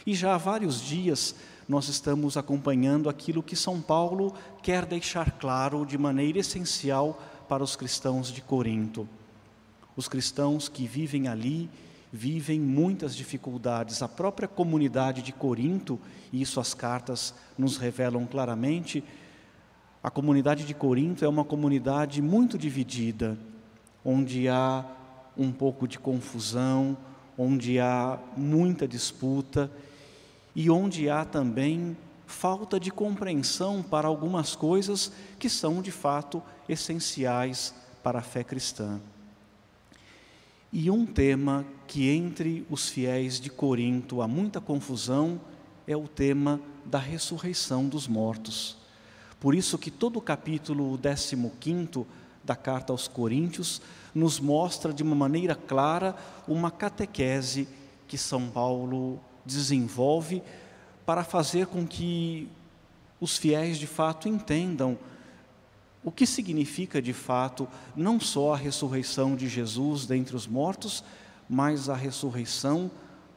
E 0.07 0.15
já 0.15 0.35
há 0.35 0.39
vários 0.39 0.81
dias 0.81 1.35
nós 1.69 1.89
estamos 1.89 2.37
acompanhando 2.37 3.09
aquilo 3.09 3.43
que 3.43 3.57
São 3.57 3.81
Paulo 3.81 4.35
quer 4.63 4.85
deixar 4.85 5.33
claro 5.33 5.87
de 5.87 5.97
maneira 5.97 6.39
essencial 6.39 7.21
para 7.49 7.63
os 7.63 7.77
cristãos 7.77 8.33
de 8.33 8.41
Corinto. 8.41 9.09
Os 9.97 10.09
cristãos 10.09 10.69
que 10.69 10.87
vivem 10.87 11.29
ali 11.29 11.71
vivem 12.13 12.61
muitas 12.61 13.17
dificuldades. 13.17 14.03
A 14.03 14.09
própria 14.09 14.47
comunidade 14.47 15.23
de 15.23 15.33
Corinto, 15.33 15.99
e 16.33 16.43
isso 16.43 16.61
as 16.61 16.75
cartas 16.75 17.35
nos 17.57 17.79
revelam 17.79 18.27
claramente, 18.27 19.03
a 20.03 20.11
comunidade 20.11 20.65
de 20.65 20.75
Corinto 20.75 21.25
é 21.25 21.29
uma 21.29 21.45
comunidade 21.45 22.21
muito 22.21 22.59
dividida, 22.59 23.39
onde 24.05 24.49
há 24.49 24.85
um 25.37 25.51
pouco 25.51 25.89
de 25.89 25.99
confusão, 25.99 26.97
onde 27.39 27.79
há 27.79 28.19
muita 28.37 28.87
disputa 28.87 29.71
e 30.55 30.71
onde 30.71 31.09
há 31.09 31.25
também 31.25 31.97
falta 32.27 32.81
de 32.81 32.91
compreensão 32.91 33.83
para 33.83 34.09
algumas 34.09 34.55
coisas 34.57 35.13
que 35.39 35.49
são 35.49 35.83
de 35.83 35.91
fato 35.91 36.43
essenciais 36.69 37.75
para 38.03 38.19
a 38.19 38.23
fé 38.23 38.43
cristã. 38.43 39.01
E 40.73 40.91
um 40.91 41.05
tema 41.05 41.67
que 41.87 42.09
entre 42.09 42.67
os 42.71 42.89
fiéis 42.89 43.39
de 43.39 43.51
Corinto 43.51 44.23
há 44.23 44.29
muita 44.29 44.61
confusão 44.61 45.41
é 45.87 45.97
o 45.97 46.09
tema 46.09 46.61
da 46.85 46.99
ressurreição 46.99 47.87
dos 47.87 48.09
mortos. 48.09 48.79
Por 49.39 49.55
isso 49.55 49.77
que 49.77 49.91
todo 49.91 50.19
o 50.19 50.23
capítulo 50.23 50.99
15 50.99 52.07
da 52.43 52.57
carta 52.57 52.93
aos 52.93 53.07
Coríntios 53.07 53.83
nos 54.15 54.41
mostra 54.41 54.93
de 54.93 55.03
uma 55.03 55.15
maneira 55.15 55.55
clara 55.55 56.17
uma 56.49 56.71
catequese 56.71 57.69
que 58.09 58.17
São 58.17 58.49
Paulo 58.49 59.21
desenvolve 59.45 60.43
para 61.05 61.25
fazer 61.25 61.67
com 61.67 61.87
que 61.87 62.49
os 63.21 63.37
fiéis 63.37 63.79
de 63.79 63.87
fato 63.87 64.29
entendam 64.29 64.99
o 66.05 66.11
que 66.11 66.27
significa 66.27 67.01
de 67.01 67.13
fato 67.13 67.69
não 67.95 68.19
só 68.19 68.55
a 68.55 68.57
ressurreição 68.57 69.37
de 69.37 69.49
Jesus 69.49 70.05
dentre 70.07 70.35
os 70.35 70.47
mortos, 70.47 71.05
mas 71.49 71.89
a 71.89 71.95
ressurreição 71.95 72.91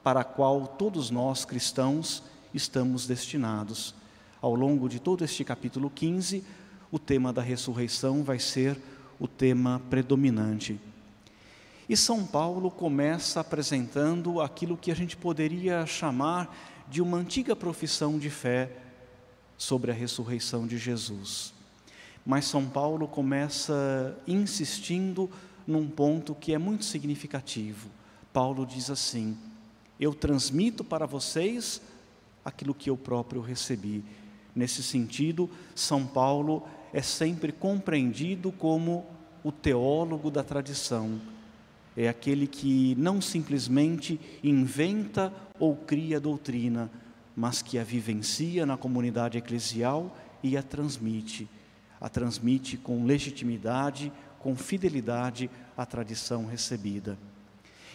para 0.04 0.22
a 0.22 0.24
qual 0.24 0.66
todos 0.68 1.10
nós 1.12 1.46
cristãos 1.46 2.24
estamos 2.54 3.06
destinados. 3.06 3.94
Ao 4.42 4.56
longo 4.56 4.90
de 4.90 5.00
todo 5.00 5.24
este 5.24 5.44
capítulo 5.44 5.90
15, 5.90 6.44
o 6.92 6.98
tema 6.98 7.32
da 7.32 7.42
ressurreição 7.42 8.24
vai 8.24 8.40
ser 8.40 8.80
o 9.20 9.28
tema 9.28 9.82
predominante. 9.90 10.80
E 11.88 11.96
São 11.96 12.26
Paulo 12.26 12.72
começa 12.72 13.40
apresentando 13.40 14.42
aquilo 14.42 14.76
que 14.76 14.92
a 14.92 14.96
gente 14.96 15.16
poderia 15.16 15.86
chamar 15.86 16.56
de 16.90 17.02
uma 17.02 17.18
antiga 17.18 17.56
profissão 17.56 18.18
de 18.18 18.30
fé 18.30 18.72
sobre 19.58 19.92
a 19.92 19.94
ressurreição 19.94 20.66
de 20.66 20.78
Jesus. 20.78 21.54
Mas 22.26 22.46
São 22.46 22.66
Paulo 22.68 23.08
começa 23.08 24.18
insistindo 24.28 25.30
num 25.68 25.88
ponto 25.88 26.34
que 26.34 26.54
é 26.54 26.58
muito 26.58 26.86
significativo. 26.86 27.88
Paulo 28.34 28.66
diz 28.66 28.90
assim: 28.90 29.38
Eu 30.00 30.14
transmito 30.14 30.84
para 30.84 31.06
vocês 31.06 31.82
aquilo 32.44 32.74
que 32.74 32.90
eu 32.90 32.98
próprio 32.98 33.42
recebi. 33.42 34.04
Nesse 34.56 34.82
sentido, 34.82 35.50
São 35.76 36.06
Paulo 36.08 36.64
é 36.92 37.02
sempre 37.02 37.52
compreendido 37.52 38.52
como 38.52 39.06
o 39.44 39.52
teólogo 39.52 40.32
da 40.32 40.44
tradição. 40.44 41.22
É 41.96 42.10
aquele 42.10 42.48
que 42.48 42.96
não 42.96 43.22
simplesmente 43.22 44.20
inventa 44.44 45.34
ou 45.60 45.76
cria 45.76 46.20
doutrina, 46.20 46.92
mas 47.36 47.62
que 47.62 47.78
a 47.78 47.84
vivencia 47.84 48.66
na 48.66 48.78
comunidade 48.78 49.38
eclesial 49.38 50.16
e 50.44 50.58
a 50.58 50.64
transmite 50.64 51.50
a 52.00 52.10
transmite 52.10 52.78
com 52.78 53.06
legitimidade, 53.06 54.12
com 54.40 54.56
fidelidade 54.56 55.50
à 55.76 55.86
tradição 55.86 56.46
recebida. 56.46 57.18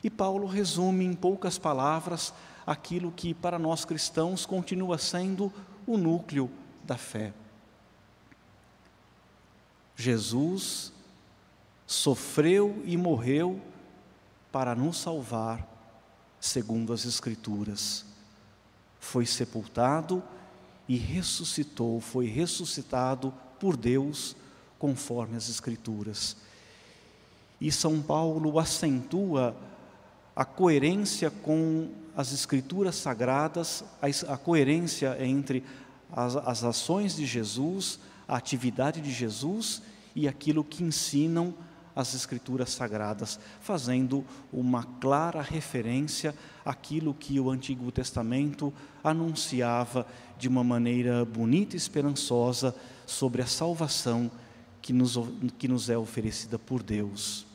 E 0.02 0.10
Paulo 0.10 0.46
resume 0.46 1.04
em 1.04 1.14
poucas 1.14 1.58
palavras 1.58 2.32
aquilo 2.66 3.12
que 3.12 3.34
para 3.34 3.58
nós 3.58 3.84
cristãos 3.84 4.46
continua 4.46 4.98
sendo 4.98 5.52
o 5.86 5.96
núcleo 5.96 6.50
da 6.84 6.96
fé. 6.96 7.32
Jesus 9.94 10.92
sofreu 11.86 12.82
e 12.84 12.96
morreu 12.96 13.60
para 14.52 14.74
nos 14.74 14.98
salvar, 14.98 15.66
segundo 16.40 16.92
as 16.92 17.04
Escrituras. 17.04 18.04
Foi 18.98 19.24
sepultado 19.24 20.22
e 20.88 20.96
ressuscitou, 20.96 22.00
foi 22.00 22.26
ressuscitado 22.26 23.32
por 23.58 23.76
Deus, 23.76 24.36
conforme 24.78 25.36
as 25.36 25.48
Escrituras. 25.48 26.36
E 27.60 27.70
São 27.70 28.00
Paulo 28.00 28.58
acentua 28.58 29.54
a 30.34 30.44
coerência 30.44 31.30
com 31.30 31.90
as 32.16 32.32
Escrituras 32.32 32.96
sagradas, 32.96 33.84
a, 34.28 34.36
coerência 34.36 35.16
entre 35.24 35.62
as, 36.12 36.36
as 36.36 36.64
ações 36.64 37.14
de 37.14 37.26
Jesus, 37.26 38.00
a 38.26 38.36
atividade 38.36 39.00
de 39.00 39.12
Jesus 39.12 39.82
e 40.14 40.26
aquilo 40.26 40.64
que 40.64 40.82
ensinam 40.82 41.54
as 42.00 42.14
Escrituras 42.14 42.70
sagradas, 42.70 43.38
fazendo 43.60 44.24
uma 44.52 44.84
clara 45.00 45.42
referência 45.42 46.34
àquilo 46.64 47.14
que 47.14 47.38
o 47.38 47.50
Antigo 47.50 47.90
Testamento 47.92 48.72
anunciava 49.02 50.06
de 50.38 50.48
uma 50.48 50.64
maneira 50.64 51.24
bonita 51.24 51.76
e 51.76 51.78
esperançosa 51.78 52.74
sobre 53.06 53.42
a 53.42 53.46
salvação 53.46 54.30
que 54.80 54.92
nos, 54.92 55.18
que 55.58 55.68
nos 55.68 55.90
é 55.90 55.98
oferecida 55.98 56.58
por 56.58 56.82
Deus. 56.82 57.46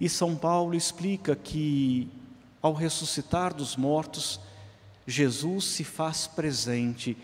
E 0.00 0.08
São 0.08 0.36
Paulo 0.36 0.74
explica 0.74 1.34
que, 1.34 2.08
ao 2.60 2.72
ressuscitar 2.72 3.54
dos 3.54 3.76
mortos, 3.76 4.40
Jesus 5.06 5.64
se 5.64 5.84
faz 5.84 6.26
presente. 6.26 7.16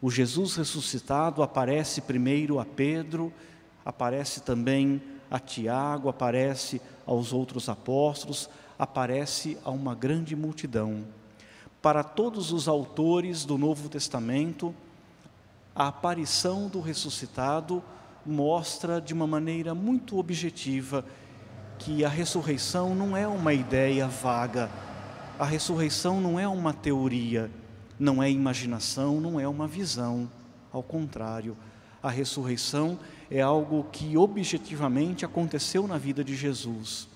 O 0.00 0.10
Jesus 0.10 0.56
ressuscitado 0.56 1.42
aparece 1.42 2.00
primeiro 2.00 2.58
a 2.58 2.64
Pedro, 2.64 3.32
aparece 3.84 4.40
também 4.40 5.00
a 5.36 5.38
Tiago, 5.38 6.08
aparece 6.08 6.80
aos 7.06 7.32
outros 7.32 7.68
apóstolos, 7.68 8.48
aparece 8.78 9.58
a 9.64 9.70
uma 9.70 9.94
grande 9.94 10.34
multidão. 10.34 11.04
Para 11.80 12.02
todos 12.02 12.52
os 12.52 12.66
autores 12.66 13.44
do 13.44 13.56
Novo 13.56 13.88
Testamento, 13.88 14.74
a 15.74 15.88
aparição 15.88 16.68
do 16.68 16.80
ressuscitado 16.80 17.82
mostra 18.24 19.00
de 19.00 19.14
uma 19.14 19.26
maneira 19.26 19.74
muito 19.74 20.18
objetiva 20.18 21.04
que 21.78 22.04
a 22.04 22.08
ressurreição 22.08 22.94
não 22.94 23.14
é 23.16 23.28
uma 23.28 23.52
ideia 23.52 24.08
vaga, 24.08 24.70
a 25.38 25.44
ressurreição 25.44 26.18
não 26.20 26.40
é 26.40 26.48
uma 26.48 26.72
teoria, 26.72 27.50
não 27.98 28.22
é 28.22 28.30
imaginação, 28.30 29.20
não 29.20 29.38
é 29.38 29.46
uma 29.46 29.68
visão. 29.68 30.30
Ao 30.72 30.82
contrário, 30.82 31.56
a 32.02 32.10
ressurreição 32.10 32.98
é 33.02 33.15
algo 33.40 33.84
que 33.90 34.16
objetivamente 34.16 35.24
aconteceu 35.24 35.86
na 35.86 35.98
vida 35.98 36.22
de 36.22 36.36
Jesus. 36.36 37.08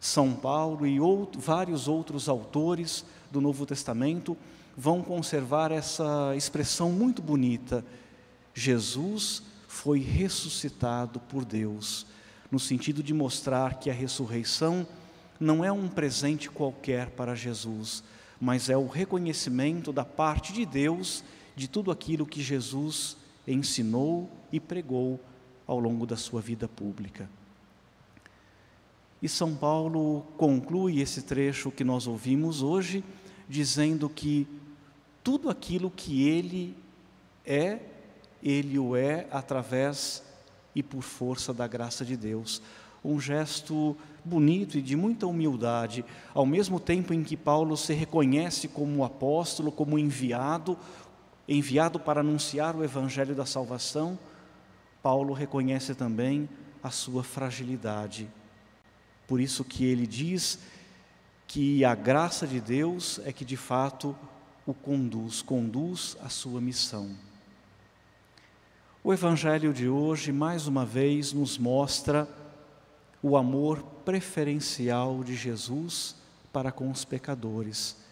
São 0.00 0.34
Paulo 0.34 0.86
e 0.86 1.00
outro, 1.00 1.40
vários 1.40 1.88
outros 1.88 2.28
autores 2.28 3.04
do 3.30 3.40
Novo 3.40 3.64
Testamento 3.64 4.36
vão 4.76 5.02
conservar 5.02 5.72
essa 5.72 6.34
expressão 6.36 6.90
muito 6.90 7.22
bonita: 7.22 7.84
Jesus 8.52 9.42
foi 9.68 10.00
ressuscitado 10.00 11.20
por 11.20 11.44
Deus, 11.44 12.06
no 12.50 12.58
sentido 12.58 13.02
de 13.02 13.14
mostrar 13.14 13.78
que 13.78 13.88
a 13.88 13.94
ressurreição 13.94 14.86
não 15.38 15.64
é 15.64 15.72
um 15.72 15.88
presente 15.88 16.50
qualquer 16.50 17.10
para 17.10 17.34
Jesus, 17.34 18.02
mas 18.40 18.68
é 18.68 18.76
o 18.76 18.86
reconhecimento 18.86 19.92
da 19.92 20.04
parte 20.04 20.52
de 20.52 20.66
Deus 20.66 21.24
de 21.56 21.68
tudo 21.68 21.90
aquilo 21.90 22.26
que 22.26 22.42
Jesus 22.42 23.16
ensinou 23.46 24.30
e 24.52 24.58
pregou 24.58 25.20
ao 25.66 25.78
longo 25.78 26.06
da 26.06 26.16
sua 26.16 26.40
vida 26.40 26.68
pública. 26.68 27.28
E 29.22 29.28
São 29.28 29.54
Paulo 29.54 30.26
conclui 30.36 31.00
esse 31.00 31.22
trecho 31.22 31.70
que 31.70 31.82
nós 31.82 32.06
ouvimos 32.06 32.62
hoje, 32.62 33.02
dizendo 33.48 34.08
que 34.08 34.46
tudo 35.22 35.48
aquilo 35.48 35.90
que 35.90 36.28
ele 36.28 36.76
é, 37.46 37.78
ele 38.42 38.78
o 38.78 38.94
é 38.94 39.26
através 39.30 40.22
e 40.74 40.82
por 40.82 41.02
força 41.02 41.54
da 41.54 41.66
graça 41.66 42.04
de 42.04 42.16
Deus. 42.16 42.60
Um 43.02 43.18
gesto 43.18 43.96
bonito 44.24 44.78
e 44.78 44.82
de 44.82 44.96
muita 44.96 45.26
humildade, 45.26 46.04
ao 46.32 46.46
mesmo 46.46 46.80
tempo 46.80 47.12
em 47.12 47.22
que 47.22 47.36
Paulo 47.36 47.76
se 47.76 47.92
reconhece 47.92 48.68
como 48.68 49.04
apóstolo, 49.04 49.70
como 49.70 49.98
enviado, 49.98 50.76
enviado 51.48 52.00
para 52.00 52.20
anunciar 52.20 52.74
o 52.74 52.84
evangelho 52.84 53.34
da 53.34 53.44
salvação, 53.44 54.18
Paulo 55.02 55.34
reconhece 55.34 55.94
também 55.94 56.48
a 56.82 56.90
sua 56.90 57.22
fragilidade. 57.22 58.28
Por 59.26 59.40
isso 59.40 59.64
que 59.64 59.84
ele 59.84 60.06
diz 60.06 60.58
que 61.46 61.84
a 61.84 61.94
graça 61.94 62.46
de 62.46 62.60
Deus 62.60 63.20
é 63.24 63.32
que 63.32 63.44
de 63.44 63.56
fato 63.56 64.16
o 64.66 64.72
conduz, 64.72 65.42
conduz 65.42 66.16
à 66.22 66.28
sua 66.28 66.60
missão. 66.60 67.14
O 69.02 69.12
Evangelho 69.12 69.72
de 69.72 69.86
hoje, 69.86 70.32
mais 70.32 70.66
uma 70.66 70.86
vez, 70.86 71.32
nos 71.32 71.58
mostra 71.58 72.26
o 73.22 73.36
amor 73.36 73.82
preferencial 74.04 75.22
de 75.22 75.34
Jesus 75.34 76.16
para 76.52 76.72
com 76.72 76.90
os 76.90 77.04
pecadores. 77.04 78.03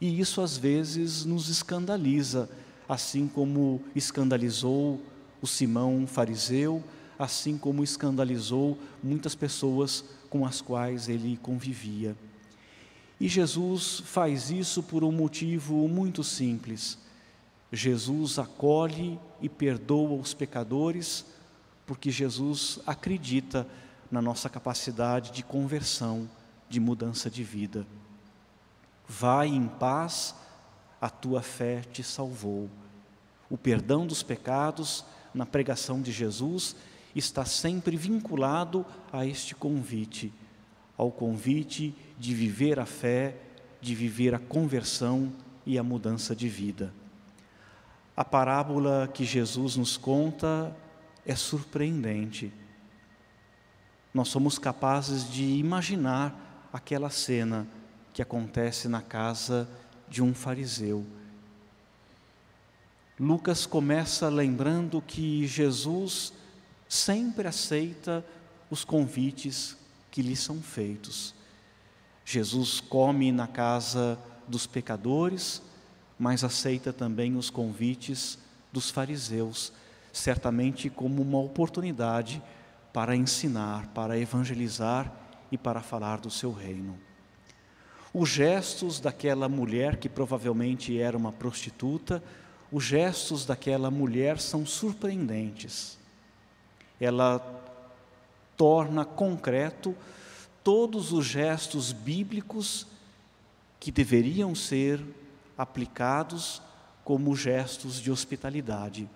E 0.00 0.20
isso 0.20 0.40
às 0.40 0.56
vezes 0.56 1.24
nos 1.24 1.48
escandaliza, 1.48 2.48
assim 2.88 3.26
como 3.26 3.82
escandalizou 3.94 5.00
o 5.42 5.46
Simão 5.46 6.06
fariseu, 6.06 6.82
assim 7.18 7.58
como 7.58 7.82
escandalizou 7.82 8.78
muitas 9.02 9.34
pessoas 9.34 10.04
com 10.30 10.46
as 10.46 10.60
quais 10.60 11.08
ele 11.08 11.36
convivia. 11.42 12.16
E 13.20 13.26
Jesus 13.26 14.00
faz 14.04 14.50
isso 14.50 14.82
por 14.82 15.02
um 15.02 15.10
motivo 15.10 15.88
muito 15.88 16.22
simples. 16.22 16.98
Jesus 17.72 18.38
acolhe 18.38 19.18
e 19.42 19.48
perdoa 19.48 20.18
os 20.20 20.32
pecadores, 20.32 21.26
porque 21.84 22.10
Jesus 22.10 22.78
acredita 22.86 23.66
na 24.10 24.22
nossa 24.22 24.48
capacidade 24.48 25.32
de 25.32 25.42
conversão, 25.42 26.28
de 26.68 26.78
mudança 26.78 27.28
de 27.28 27.42
vida. 27.42 27.86
Vai 29.08 29.48
em 29.48 29.66
paz, 29.66 30.34
a 31.00 31.08
tua 31.08 31.40
fé 31.40 31.80
te 31.80 32.02
salvou. 32.02 32.68
O 33.48 33.56
perdão 33.56 34.06
dos 34.06 34.22
pecados 34.22 35.04
na 35.32 35.46
pregação 35.46 36.02
de 36.02 36.12
Jesus 36.12 36.76
está 37.16 37.44
sempre 37.44 37.96
vinculado 37.96 38.84
a 39.10 39.24
este 39.24 39.54
convite, 39.54 40.32
ao 40.96 41.10
convite 41.10 41.94
de 42.18 42.34
viver 42.34 42.78
a 42.78 42.84
fé, 42.84 43.36
de 43.80 43.94
viver 43.94 44.34
a 44.34 44.38
conversão 44.38 45.32
e 45.64 45.78
a 45.78 45.82
mudança 45.82 46.36
de 46.36 46.48
vida. 46.48 46.92
A 48.14 48.24
parábola 48.24 49.08
que 49.12 49.24
Jesus 49.24 49.76
nos 49.76 49.96
conta 49.96 50.76
é 51.24 51.34
surpreendente. 51.34 52.52
Nós 54.12 54.28
somos 54.28 54.58
capazes 54.58 55.30
de 55.30 55.44
imaginar 55.44 56.68
aquela 56.72 57.10
cena 57.10 57.66
que 58.18 58.22
acontece 58.22 58.88
na 58.88 59.00
casa 59.00 59.68
de 60.08 60.20
um 60.20 60.34
fariseu. 60.34 61.06
Lucas 63.16 63.64
começa 63.64 64.28
lembrando 64.28 65.00
que 65.00 65.46
Jesus 65.46 66.32
sempre 66.88 67.46
aceita 67.46 68.26
os 68.68 68.82
convites 68.84 69.76
que 70.10 70.20
lhe 70.20 70.34
são 70.34 70.60
feitos. 70.60 71.32
Jesus 72.24 72.80
come 72.80 73.30
na 73.30 73.46
casa 73.46 74.18
dos 74.48 74.66
pecadores, 74.66 75.62
mas 76.18 76.42
aceita 76.42 76.92
também 76.92 77.36
os 77.36 77.50
convites 77.50 78.36
dos 78.72 78.90
fariseus, 78.90 79.72
certamente 80.12 80.90
como 80.90 81.22
uma 81.22 81.38
oportunidade 81.38 82.42
para 82.92 83.14
ensinar, 83.14 83.86
para 83.94 84.18
evangelizar 84.18 85.08
e 85.52 85.56
para 85.56 85.80
falar 85.80 86.18
do 86.18 86.30
seu 86.32 86.52
reino. 86.52 86.98
Os 88.18 88.28
gestos 88.28 89.00
daquela 89.00 89.48
mulher, 89.48 89.96
que 89.96 90.08
provavelmente 90.08 90.98
era 90.98 91.16
uma 91.16 91.32
prostituta, 91.32 92.22
os 92.72 92.82
gestos 92.82 93.46
daquela 93.46 93.90
mulher 93.90 94.40
são 94.40 94.66
surpreendentes 94.66 95.98
ela 97.00 97.40
torna 98.56 99.04
concreto 99.04 99.94
todos 100.64 101.12
os 101.12 101.24
gestos 101.24 101.92
bíblicos 101.92 102.86
que 103.78 103.92
deveriam 103.92 104.54
ser 104.54 105.02
aplicados 105.56 106.60
como 107.04 107.36
gestos 107.36 108.00
de 108.00 108.10
hospitalidade. 108.10 109.08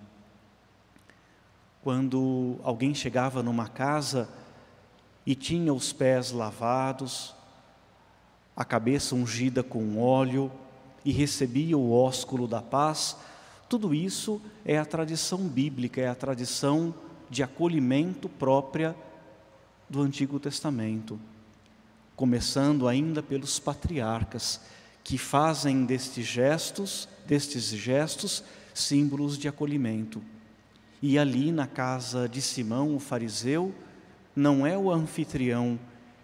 Quando 1.83 2.57
alguém 2.63 2.95
chegava 2.95 3.43
numa 3.43 3.67
casa 3.67 4.29
e 5.25 5.35
tinha 5.35 5.73
os 5.73 5.91
pés 5.91 6.31
lavados, 6.31 7.35
a 8.55 8.63
cabeça 8.63 9.15
ungida 9.15 9.63
com 9.63 9.99
óleo 9.99 10.51
e 11.03 11.11
recebia 11.11 11.77
o 11.77 11.91
ósculo 11.91 12.47
da 12.47 12.61
paz, 12.61 13.17
tudo 13.67 13.93
isso 13.93 14.41
é 14.63 14.77
a 14.77 14.85
tradição 14.85 15.39
bíblica, 15.39 15.99
é 15.99 16.07
a 16.07 16.15
tradição 16.15 16.93
de 17.29 17.41
acolhimento 17.41 18.29
própria 18.29 18.95
do 19.89 20.01
Antigo 20.01 20.39
Testamento, 20.39 21.19
começando 22.15 22.87
ainda 22.87 23.23
pelos 23.23 23.59
patriarcas, 23.59 24.61
que 25.03 25.17
fazem 25.17 25.85
destes 25.85 26.25
gestos, 26.25 27.09
destes 27.25 27.65
gestos, 27.65 28.43
símbolos 28.73 29.37
de 29.37 29.47
acolhimento. 29.47 30.21
E 31.01 31.19
ali 31.19 31.51
na 31.51 31.67
casa 31.67 32.29
de 32.29 32.41
Simão, 32.41 32.95
o 32.95 32.99
fariseu, 32.99 33.73
não 34.35 34.65
é 34.65 34.77
o 34.77 34.89
anfitrião 34.91 35.77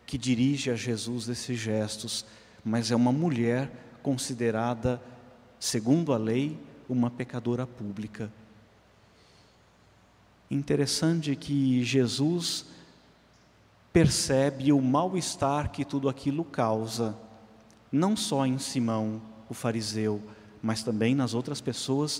que 0.09 0.17
dirige 0.17 0.71
a 0.71 0.75
Jesus 0.75 1.29
esses 1.29 1.59
gestos, 1.59 2.25
mas 2.65 2.89
é 2.89 2.95
uma 2.95 3.11
mulher 3.11 3.71
considerada, 4.01 4.99
segundo 5.59 6.11
a 6.13 6.17
lei, 6.17 6.57
uma 6.89 7.11
pecadora 7.11 7.67
pública. 7.67 8.33
Interessante 10.49 11.35
que 11.35 11.83
Jesus 11.83 12.65
percebe 13.93 14.73
o 14.73 14.81
mal-estar 14.81 15.69
que 15.69 15.85
tudo 15.85 16.09
aquilo 16.09 16.43
causa, 16.43 17.15
não 17.91 18.17
só 18.17 18.47
em 18.47 18.57
Simão, 18.57 19.21
o 19.47 19.53
fariseu, 19.53 20.19
mas 20.59 20.81
também 20.81 21.13
nas 21.13 21.35
outras 21.35 21.61
pessoas 21.61 22.19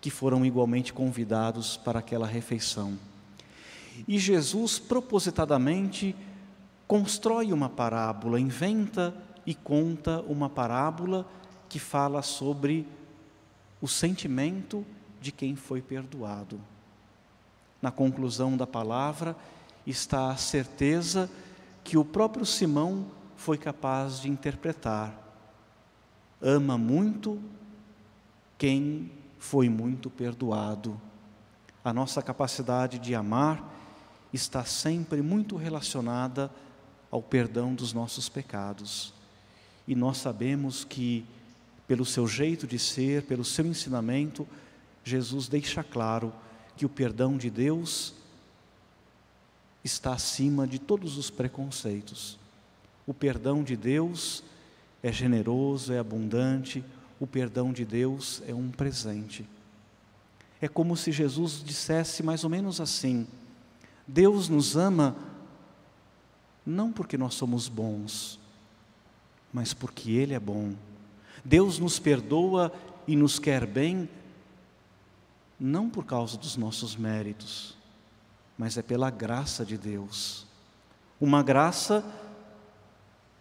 que 0.00 0.08
foram 0.08 0.46
igualmente 0.46 0.92
convidados 0.92 1.76
para 1.76 1.98
aquela 1.98 2.28
refeição. 2.28 2.96
E 4.06 4.20
Jesus 4.20 4.78
propositadamente 4.78 6.14
constrói 6.86 7.52
uma 7.52 7.68
parábola, 7.68 8.40
inventa 8.40 9.14
e 9.46 9.54
conta 9.54 10.20
uma 10.22 10.48
parábola 10.48 11.26
que 11.68 11.78
fala 11.78 12.22
sobre 12.22 12.86
o 13.80 13.88
sentimento 13.88 14.84
de 15.20 15.32
quem 15.32 15.56
foi 15.56 15.82
perdoado 15.82 16.60
na 17.84 17.90
conclusão 17.90 18.56
da 18.56 18.66
palavra 18.66 19.36
está 19.86 20.30
a 20.30 20.38
certeza 20.38 21.30
que 21.84 21.98
o 21.98 22.04
próprio 22.04 22.46
Simão 22.46 23.04
foi 23.36 23.58
capaz 23.58 24.20
de 24.20 24.30
interpretar. 24.30 25.14
Ama 26.40 26.78
muito 26.78 27.38
quem 28.56 29.12
foi 29.38 29.68
muito 29.68 30.08
perdoado. 30.08 30.98
A 31.84 31.92
nossa 31.92 32.22
capacidade 32.22 32.98
de 32.98 33.14
amar 33.14 33.62
está 34.32 34.64
sempre 34.64 35.20
muito 35.20 35.54
relacionada 35.54 36.50
ao 37.14 37.22
perdão 37.22 37.72
dos 37.72 37.92
nossos 37.92 38.28
pecados. 38.28 39.14
E 39.86 39.94
nós 39.94 40.16
sabemos 40.16 40.82
que, 40.82 41.24
pelo 41.86 42.04
seu 42.04 42.26
jeito 42.26 42.66
de 42.66 42.76
ser, 42.76 43.22
pelo 43.22 43.44
seu 43.44 43.64
ensinamento, 43.64 44.48
Jesus 45.04 45.46
deixa 45.46 45.84
claro 45.84 46.32
que 46.76 46.84
o 46.84 46.88
perdão 46.88 47.36
de 47.36 47.50
Deus 47.50 48.14
está 49.84 50.12
acima 50.12 50.66
de 50.66 50.80
todos 50.80 51.16
os 51.16 51.30
preconceitos. 51.30 52.36
O 53.06 53.14
perdão 53.14 53.62
de 53.62 53.76
Deus 53.76 54.42
é 55.00 55.12
generoso, 55.12 55.92
é 55.92 56.00
abundante, 56.00 56.84
o 57.20 57.28
perdão 57.28 57.72
de 57.72 57.84
Deus 57.84 58.42
é 58.44 58.52
um 58.52 58.72
presente. 58.72 59.46
É 60.60 60.66
como 60.66 60.96
se 60.96 61.12
Jesus 61.12 61.62
dissesse 61.64 62.24
mais 62.24 62.42
ou 62.42 62.50
menos 62.50 62.80
assim: 62.80 63.24
Deus 64.04 64.48
nos 64.48 64.76
ama 64.76 65.32
não 66.66 66.92
porque 66.92 67.18
nós 67.18 67.34
somos 67.34 67.68
bons, 67.68 68.38
mas 69.52 69.74
porque 69.74 70.10
Ele 70.10 70.34
é 70.34 70.40
bom. 70.40 70.74
Deus 71.44 71.78
nos 71.78 71.98
perdoa 71.98 72.72
e 73.06 73.14
nos 73.14 73.38
quer 73.38 73.66
bem 73.66 74.08
não 75.58 75.88
por 75.88 76.04
causa 76.04 76.36
dos 76.36 76.56
nossos 76.56 76.96
méritos, 76.96 77.76
mas 78.58 78.76
é 78.76 78.82
pela 78.82 79.10
graça 79.10 79.64
de 79.64 79.78
Deus. 79.78 80.46
Uma 81.20 81.42
graça 81.42 82.04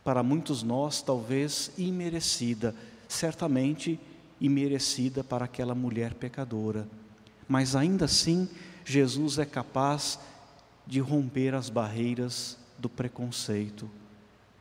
para 0.04 0.22
muitos 0.22 0.64
nós 0.64 1.02
talvez 1.02 1.72
imerecida, 1.78 2.76
certamente 3.08 4.00
imerecida 4.40 5.24
para 5.24 5.46
aquela 5.46 5.74
mulher 5.74 6.14
pecadora, 6.14 6.88
mas 7.48 7.76
ainda 7.76 8.06
assim 8.06 8.50
Jesus 8.86 9.38
é 9.38 9.46
capaz 9.46 10.20
de 10.86 11.00
romper 11.00 11.56
as 11.56 11.70
barreiras 11.70 12.58
do 12.84 12.90
preconceito. 12.90 13.90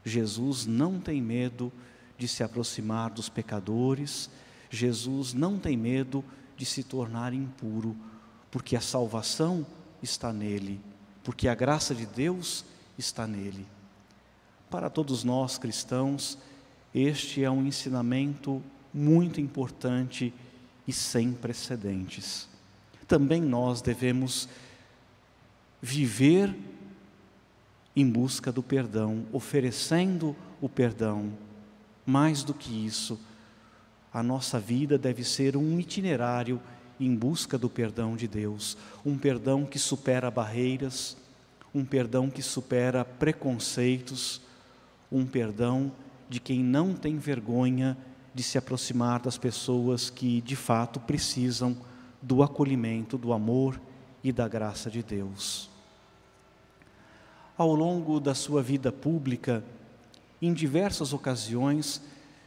Jesus 0.04 0.64
não 0.64 1.00
tem 1.00 1.20
medo 1.20 1.72
de 2.16 2.28
se 2.28 2.44
aproximar 2.44 3.10
dos 3.10 3.28
pecadores, 3.28 4.30
Jesus 4.70 5.34
não 5.34 5.58
tem 5.58 5.76
medo 5.76 6.24
de 6.56 6.64
se 6.64 6.84
tornar 6.84 7.34
impuro, 7.34 7.96
porque 8.48 8.76
a 8.76 8.80
salvação 8.80 9.66
está 10.00 10.32
nele, 10.32 10.80
porque 11.24 11.48
a 11.48 11.54
graça 11.54 11.96
de 11.96 12.06
Deus 12.06 12.64
está 12.96 13.26
nele. 13.26 13.66
Para 14.70 14.88
todos 14.88 15.24
nós 15.24 15.58
cristãos, 15.58 16.38
este 16.94 17.42
é 17.42 17.50
um 17.50 17.66
ensinamento 17.66 18.62
muito 18.94 19.40
importante 19.40 20.32
e 20.86 20.92
sem 20.92 21.32
precedentes. 21.32 22.48
também 23.08 23.42
nós 23.42 23.82
devemos 23.82 24.48
viver 25.82 26.54
em 27.94 28.08
busca 28.08 28.50
do 28.50 28.62
perdão, 28.62 29.24
oferecendo 29.32 30.34
o 30.60 30.68
perdão. 30.68 31.32
Mais 32.04 32.42
do 32.42 32.54
que 32.54 32.84
isso, 32.86 33.18
a 34.12 34.22
nossa 34.22 34.58
vida 34.58 34.98
deve 34.98 35.24
ser 35.24 35.56
um 35.56 35.78
itinerário 35.78 36.60
em 36.98 37.14
busca 37.14 37.58
do 37.58 37.68
perdão 37.68 38.16
de 38.16 38.28
Deus, 38.28 38.76
um 39.04 39.16
perdão 39.16 39.64
que 39.64 39.78
supera 39.78 40.30
barreiras, 40.30 41.16
um 41.74 41.84
perdão 41.84 42.28
que 42.30 42.42
supera 42.42 43.04
preconceitos, 43.04 44.40
um 45.10 45.26
perdão 45.26 45.90
de 46.28 46.38
quem 46.40 46.62
não 46.62 46.94
tem 46.94 47.18
vergonha 47.18 47.96
de 48.34 48.42
se 48.42 48.56
aproximar 48.56 49.20
das 49.20 49.36
pessoas 49.36 50.08
que 50.10 50.40
de 50.40 50.56
fato 50.56 51.00
precisam 51.00 51.76
do 52.20 52.42
acolhimento, 52.42 53.18
do 53.18 53.32
amor 53.32 53.80
e 54.22 54.32
da 54.32 54.46
graça 54.46 54.90
de 54.90 55.02
Deus. 55.02 55.71
Ao 57.56 57.74
longo 57.74 58.18
da 58.18 58.34
sua 58.34 58.62
vida 58.62 58.90
pública, 58.90 59.62
em 60.40 60.52
diversas 60.54 61.12
ocasiões, 61.12 62.00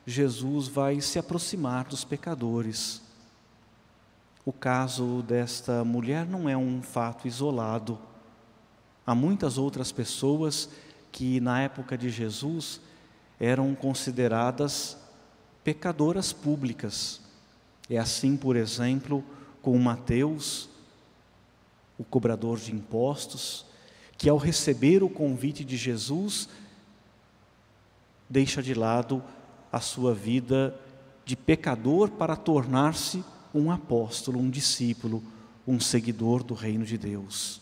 Jesus 0.06 0.68
vai 0.68 1.00
se 1.00 1.20
aproximar 1.20 1.86
dos 1.86 2.04
pecadores. 2.04 3.02
O 4.46 4.52
caso 4.52 5.24
desta 5.24 5.84
mulher 5.84 6.26
não 6.26 6.50
é 6.50 6.58
um 6.58 6.82
fato 6.82 7.28
isolado. 7.28 7.98
Há 9.06 9.16
muitas 9.16 9.58
outras 9.58 9.92
pessoas 9.92 10.70
que, 11.12 11.40
na 11.40 11.62
época 11.62 11.98
de 11.98 12.10
Jesus, 12.10 12.82
eram 13.40 13.74
consideradas 13.76 14.98
pecadoras 15.64 16.34
públicas. 16.34 17.22
É 17.90 17.98
assim, 17.98 18.36
por 18.36 18.56
exemplo, 18.56 19.24
com 19.62 19.78
Mateus, 19.78 20.68
o 21.98 22.04
cobrador 22.04 22.58
de 22.58 22.74
impostos, 22.74 23.66
que 24.26 24.30
ao 24.30 24.38
receber 24.38 25.04
o 25.04 25.08
convite 25.08 25.64
de 25.64 25.78
Jesus, 25.78 26.50
deixa 28.28 28.60
de 28.60 28.74
lado 28.74 29.22
a 29.72 29.80
sua 29.80 30.16
vida 30.16 30.76
de 31.24 31.36
pecador 31.36 32.10
para 32.10 32.36
tornar-se 32.36 33.24
um 33.54 33.70
apóstolo, 33.70 34.40
um 34.40 34.50
discípulo, 34.50 35.22
um 35.68 35.80
seguidor 35.80 36.42
do 36.42 36.56
reino 36.56 36.84
de 36.84 36.98
Deus. 36.98 37.62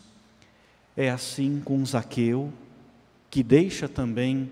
É 0.95 1.10
assim 1.10 1.62
com 1.65 1.86
Zaqueu, 1.86 2.49
que 3.30 3.43
deixa 3.43 3.89
também 3.89 4.49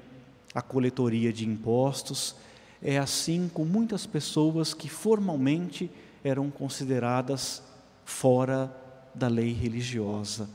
a 0.54 0.62
coletoria 0.62 1.32
de 1.32 1.47
impostos, 1.47 2.36
é 2.82 2.97
assim 2.97 3.50
com 3.54 3.63
muitas 3.63 4.06
pessoas 4.06 4.74
que 4.74 4.89
formalmente 4.89 5.89
eram 6.26 6.52
consideradas 6.52 7.63
fora 8.04 8.69
da 9.15 9.30
lei 9.30 9.54
religiosa, 9.54 10.50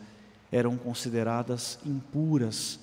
eram 0.51 0.77
consideradas 0.77 1.79
impuras, 1.85 2.81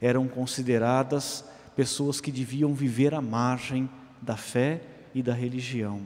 eram 0.00 0.28
consideradas 0.28 1.44
pessoas 1.74 2.20
que 2.20 2.32
deviam 2.32 2.74
viver 2.74 3.14
à 3.14 3.20
margem 3.20 3.88
da 4.20 4.36
fé 4.36 4.82
e 5.14 5.22
da 5.22 5.32
religião. 5.32 6.02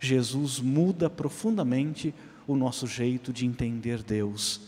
Jesus 0.00 0.60
muda 0.60 1.10
profundamente 1.10 2.14
o 2.46 2.56
nosso 2.56 2.86
jeito 2.86 3.32
de 3.32 3.44
entender 3.44 4.02
Deus. 4.02 4.60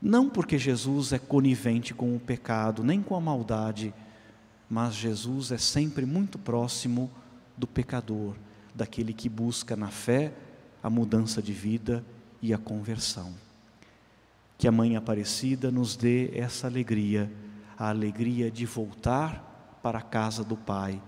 Não 0.00 0.28
porque 0.28 0.58
Jesus 0.58 1.12
é 1.12 1.18
conivente 1.18 1.92
com 1.92 2.14
o 2.14 2.20
pecado, 2.20 2.84
nem 2.84 3.02
com 3.02 3.14
a 3.14 3.20
maldade, 3.20 3.92
mas 4.68 4.94
Jesus 4.94 5.50
é 5.50 5.58
sempre 5.58 6.06
muito 6.06 6.38
próximo 6.38 7.10
do 7.56 7.66
pecador, 7.66 8.34
daquele 8.74 9.12
que 9.12 9.28
busca 9.28 9.74
na 9.76 9.88
fé 9.88 10.32
a 10.82 10.88
mudança 10.88 11.42
de 11.42 11.52
vida 11.52 12.04
e 12.40 12.54
a 12.54 12.58
conversão. 12.58 13.47
Que 14.58 14.68
a 14.68 14.72
Mãe 14.72 14.96
Aparecida 14.96 15.70
nos 15.70 15.96
dê 15.96 16.30
essa 16.36 16.66
alegria, 16.66 17.32
a 17.78 17.88
alegria 17.88 18.50
de 18.50 18.66
voltar 18.66 19.78
para 19.82 20.00
a 20.00 20.02
casa 20.02 20.44
do 20.44 20.56
Pai, 20.56 21.00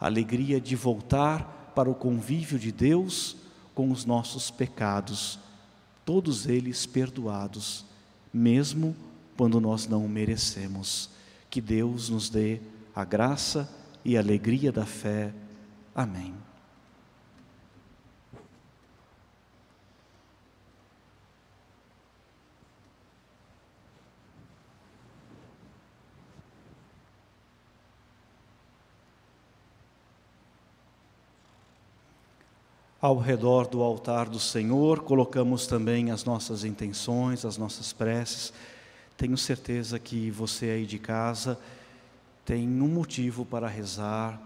a 0.00 0.06
alegria 0.06 0.60
de 0.60 0.74
voltar 0.74 1.72
para 1.74 1.90
o 1.90 1.94
convívio 1.94 2.58
de 2.58 2.72
Deus 2.72 3.36
com 3.74 3.90
os 3.90 4.06
nossos 4.06 4.50
pecados, 4.50 5.38
todos 6.04 6.46
eles 6.46 6.86
perdoados, 6.86 7.84
mesmo 8.32 8.96
quando 9.36 9.60
nós 9.60 9.86
não 9.86 10.04
o 10.04 10.08
merecemos. 10.08 11.10
Que 11.50 11.60
Deus 11.60 12.08
nos 12.08 12.30
dê 12.30 12.60
a 12.94 13.04
graça 13.04 13.68
e 14.02 14.16
a 14.16 14.20
alegria 14.20 14.72
da 14.72 14.86
fé. 14.86 15.34
Amém. 15.94 16.45
Ao 33.06 33.16
redor 33.16 33.68
do 33.68 33.82
altar 33.82 34.28
do 34.28 34.40
Senhor, 34.40 35.04
colocamos 35.04 35.68
também 35.68 36.10
as 36.10 36.24
nossas 36.24 36.64
intenções, 36.64 37.44
as 37.44 37.56
nossas 37.56 37.92
preces. 37.92 38.52
Tenho 39.16 39.38
certeza 39.38 39.96
que 39.96 40.28
você 40.28 40.70
aí 40.70 40.86
de 40.86 40.98
casa 40.98 41.56
tem 42.44 42.66
um 42.66 42.88
motivo 42.88 43.44
para 43.44 43.68
rezar. 43.68 44.42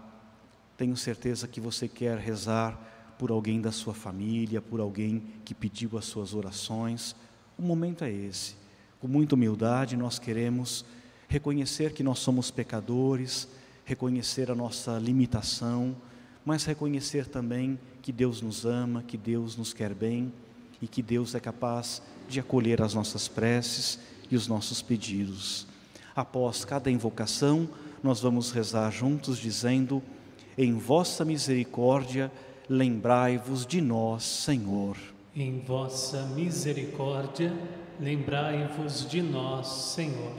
Tenho 0.77 0.95
certeza 0.95 1.47
que 1.47 1.59
você 1.59 1.87
quer 1.87 2.19
rezar 2.19 2.79
por 3.17 3.31
alguém 3.31 3.59
da 3.59 3.71
sua 3.71 3.95
família, 3.95 4.61
por 4.61 4.79
alguém 4.79 5.23
que 5.43 5.55
pediu 5.55 5.97
as 5.97 6.05
suas 6.05 6.35
orações. 6.35 7.15
O 7.57 7.63
momento 7.63 8.03
é 8.03 8.11
esse. 8.11 8.53
Com 8.99 9.07
muita 9.07 9.33
humildade, 9.33 9.97
nós 9.97 10.19
queremos 10.19 10.85
reconhecer 11.27 11.93
que 11.93 12.03
nós 12.03 12.19
somos 12.19 12.51
pecadores, 12.51 13.47
reconhecer 13.85 14.51
a 14.51 14.55
nossa 14.55 14.99
limitação, 14.99 15.95
mas 16.45 16.65
reconhecer 16.65 17.27
também 17.27 17.79
que 18.01 18.11
Deus 18.11 18.41
nos 18.41 18.65
ama, 18.65 19.03
que 19.03 19.17
Deus 19.17 19.55
nos 19.55 19.73
quer 19.73 19.93
bem 19.93 20.33
e 20.81 20.87
que 20.87 21.01
Deus 21.01 21.35
é 21.35 21.39
capaz 21.39 22.01
de 22.27 22.39
acolher 22.39 22.81
as 22.81 22.93
nossas 22.93 23.27
preces 23.27 23.99
e 24.29 24.35
os 24.35 24.47
nossos 24.47 24.81
pedidos. 24.81 25.67
Após 26.15 26.65
cada 26.65 26.89
invocação, 26.89 27.69
nós 28.03 28.19
vamos 28.19 28.51
rezar 28.51 28.89
juntos 28.91 29.37
dizendo: 29.37 30.01
Em 30.57 30.77
vossa 30.77 31.23
misericórdia, 31.23 32.31
lembrai-vos 32.67 33.65
de 33.65 33.81
nós, 33.81 34.23
Senhor. 34.23 34.97
Em 35.35 35.59
vossa 35.59 36.23
misericórdia, 36.27 37.53
lembrai-vos 37.99 39.07
de 39.07 39.21
nós, 39.21 39.67
Senhor. 39.67 40.33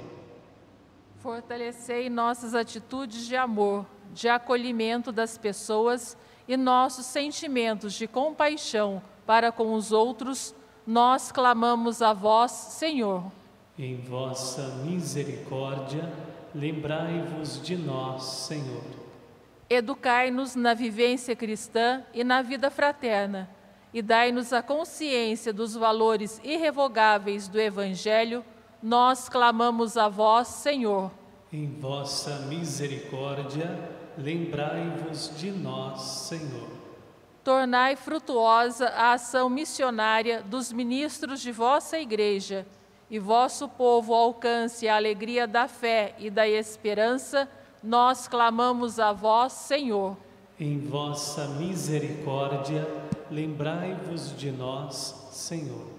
Fortalecei 1.21 2.11
nossas 2.11 2.55
atitudes 2.55 3.27
de 3.27 3.37
amor, 3.37 3.87
de 4.13 4.29
acolhimento 4.29 5.11
das 5.11 5.39
pessoas 5.39 6.17
e 6.47 6.57
nossos 6.57 7.07
sentimentos 7.07 7.95
de 7.95 8.07
compaixão 8.07 9.03
para 9.27 9.51
com 9.51 9.73
os 9.75 9.93
outros, 9.93 10.55
nós 10.87 11.33
clamamos 11.33 12.03
a 12.03 12.13
vós, 12.13 12.51
Senhor. 12.51 13.25
Em 13.79 13.97
vossa 13.97 14.69
misericórdia, 14.85 16.13
lembrai-vos 16.55 17.63
de 17.63 17.77
nós, 17.77 18.23
Senhor. 18.25 18.83
Educai-nos 19.71 20.55
na 20.55 20.75
vivência 20.75 21.35
cristã 21.35 22.05
e 22.13 22.23
na 22.23 22.43
vida 22.43 22.71
fraterna, 22.71 23.49
e 23.95 24.03
dai-nos 24.03 24.53
a 24.53 24.63
consciência 24.63 25.53
dos 25.53 25.75
valores 25.75 26.41
irrevogáveis 26.45 27.49
do 27.49 27.59
Evangelho, 27.59 28.45
nós 28.83 29.29
clamamos 29.29 29.97
a 29.97 30.09
vós, 30.09 30.49
Senhor. 30.49 31.11
Em 31.53 31.67
vossa 31.79 32.41
misericórdia, 32.41 34.02
lembrai-vos 34.19 35.33
de 35.37 35.51
nós, 35.51 36.01
Senhor. 36.01 36.69
Tornai 37.45 37.97
frutuosa 37.97 38.87
a 38.89 39.15
ação 39.15 39.51
missionária 39.51 40.43
dos 40.43 40.73
ministros 40.73 41.41
de 41.41 41.51
vossa 41.51 41.99
Igreja, 41.99 42.67
e 43.11 43.19
vosso 43.19 43.69
povo 43.69 44.15
alcance 44.15 44.89
a 44.89 44.97
alegria 44.97 45.47
da 45.47 45.69
fé 45.69 46.15
e 46.19 46.31
da 46.31 46.49
esperança, 46.49 47.47
nós 47.83 48.27
clamamos 48.27 48.99
a 48.99 49.13
vós, 49.13 49.53
Senhor. 49.53 50.17
Em 50.59 50.79
vossa 50.79 51.47
misericórdia, 51.49 52.89
lembrai-vos 53.31 54.35
de 54.37 54.51
nós, 54.51 55.29
Senhor. 55.31 55.91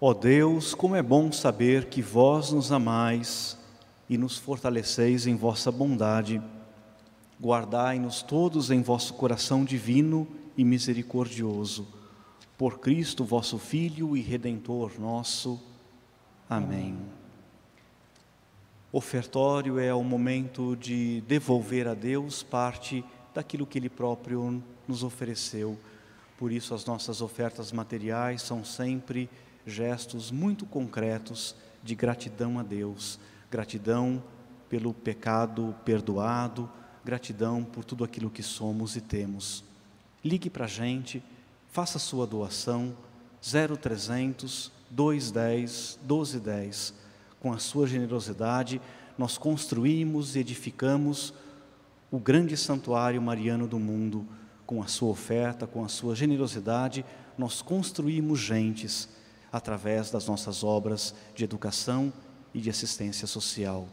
Ó 0.00 0.12
Deus, 0.12 0.74
como 0.74 0.96
é 0.96 1.02
bom 1.02 1.30
saber 1.30 1.84
que 1.84 2.02
vós 2.02 2.50
nos 2.50 2.72
amais 2.72 3.56
e 4.08 4.18
nos 4.18 4.38
fortaleceis 4.38 5.26
em 5.26 5.36
vossa 5.36 5.70
bondade 5.70 6.42
guardai-nos 7.40 8.22
todos 8.22 8.70
em 8.70 8.82
vosso 8.82 9.14
coração 9.14 9.64
divino 9.64 10.26
e 10.56 10.64
misericordioso. 10.64 11.86
Por 12.56 12.78
Cristo, 12.78 13.24
vosso 13.24 13.58
Filho 13.58 14.16
e 14.16 14.20
Redentor 14.20 14.92
nosso. 14.98 15.60
Amém. 16.48 16.96
Ofertório 18.90 19.78
é 19.78 19.92
o 19.92 20.02
momento 20.02 20.74
de 20.76 21.20
devolver 21.22 21.86
a 21.86 21.92
Deus 21.92 22.42
parte 22.42 23.04
daquilo 23.34 23.66
que 23.66 23.78
Ele 23.78 23.90
próprio 23.90 24.62
nos 24.88 25.02
ofereceu. 25.02 25.78
Por 26.38 26.50
isso, 26.50 26.72
as 26.72 26.86
nossas 26.86 27.20
ofertas 27.20 27.72
materiais 27.72 28.40
são 28.40 28.64
sempre 28.64 29.28
gestos 29.66 30.30
muito 30.30 30.64
concretos 30.64 31.54
de 31.82 31.94
gratidão 31.94 32.58
a 32.58 32.62
Deus, 32.62 33.18
gratidão 33.50 34.22
pelo 34.68 34.94
pecado 34.94 35.74
perdoado, 35.84 36.70
gratidão 37.06 37.62
por 37.62 37.84
tudo 37.84 38.02
aquilo 38.02 38.28
que 38.28 38.42
somos 38.42 38.96
e 38.96 39.00
temos. 39.00 39.62
Ligue 40.24 40.50
para 40.50 40.64
a 40.64 40.68
gente, 40.68 41.22
faça 41.70 42.00
sua 42.00 42.26
doação 42.26 42.96
0300 43.40 44.72
210 44.90 46.00
1210. 46.02 46.94
Com 47.38 47.52
a 47.52 47.58
sua 47.58 47.86
generosidade, 47.86 48.80
nós 49.16 49.38
construímos 49.38 50.34
e 50.34 50.40
edificamos 50.40 51.32
o 52.10 52.18
grande 52.18 52.56
santuário 52.56 53.22
mariano 53.22 53.68
do 53.68 53.78
mundo. 53.78 54.26
Com 54.66 54.82
a 54.82 54.88
sua 54.88 55.10
oferta, 55.10 55.64
com 55.64 55.84
a 55.84 55.88
sua 55.88 56.16
generosidade, 56.16 57.04
nós 57.38 57.62
construímos 57.62 58.40
gentes 58.40 59.08
através 59.52 60.10
das 60.10 60.26
nossas 60.26 60.64
obras 60.64 61.14
de 61.36 61.44
educação 61.44 62.12
e 62.52 62.60
de 62.60 62.68
assistência 62.68 63.28
social. 63.28 63.86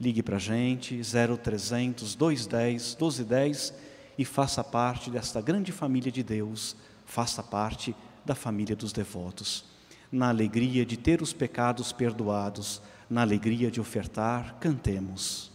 Ligue 0.00 0.22
para 0.22 0.36
a 0.36 0.38
gente, 0.38 1.00
0300 1.02 2.14
210 2.14 2.94
1210 2.94 3.74
e 4.16 4.24
faça 4.24 4.62
parte 4.62 5.10
desta 5.10 5.40
grande 5.40 5.72
família 5.72 6.12
de 6.12 6.22
Deus, 6.22 6.76
faça 7.04 7.42
parte 7.42 7.94
da 8.24 8.34
família 8.34 8.76
dos 8.76 8.92
devotos. 8.92 9.64
Na 10.10 10.28
alegria 10.28 10.86
de 10.86 10.96
ter 10.96 11.20
os 11.20 11.32
pecados 11.32 11.92
perdoados, 11.92 12.80
na 13.10 13.22
alegria 13.22 13.70
de 13.70 13.80
ofertar, 13.80 14.56
cantemos. 14.60 15.50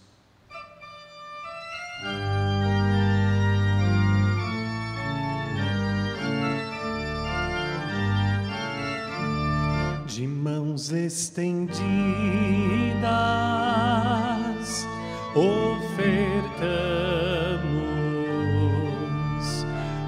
De 10.05 10.27
mãos 10.27 10.91
estendidas, 10.91 11.83
ofertamos 15.35 16.63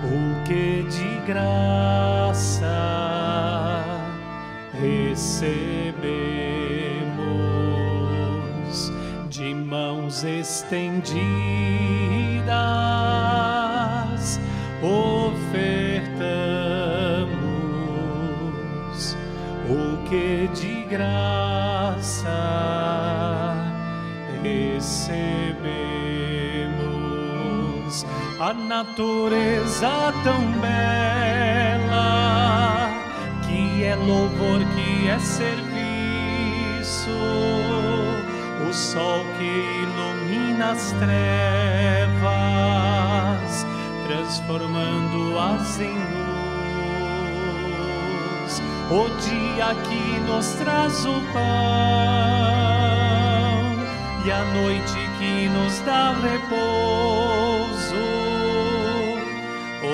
o 0.04 0.44
que 0.46 0.84
de 0.84 1.20
graça 1.26 2.70
recebemos. 4.80 5.26
De 9.30 9.54
mãos 9.54 10.24
estendidas, 10.24 11.20
ofertamos 14.82 15.46
o 19.68 19.98
que 20.08 20.48
de 20.54 20.84
graça 20.84 22.85
recebemos. 24.86 25.66
A 28.40 28.54
natureza 28.54 30.14
tão 30.24 30.52
bela 30.62 32.12
que 33.48 33.84
é 33.84 33.96
louvor, 33.96 34.60
que 34.76 35.08
é 35.08 35.18
serviço, 35.18 35.50
o 38.70 38.74
sol 38.74 39.26
que 39.40 39.64
ilumina 39.84 40.72
as 40.74 40.92
trevas, 40.94 41.16
transformando-as 44.08 45.80
em 45.80 45.96
luz. 45.96 46.22
O 48.92 49.10
dia 49.20 49.74
que 49.88 50.20
nos 50.20 50.48
traz 50.54 51.06
o 51.06 51.20
pão 51.34 53.05
e 54.26 54.32
a 54.32 54.44
noite 54.44 54.98
que 55.20 55.48
nos 55.50 55.82
dá 55.82 56.14
repouso, 56.14 57.96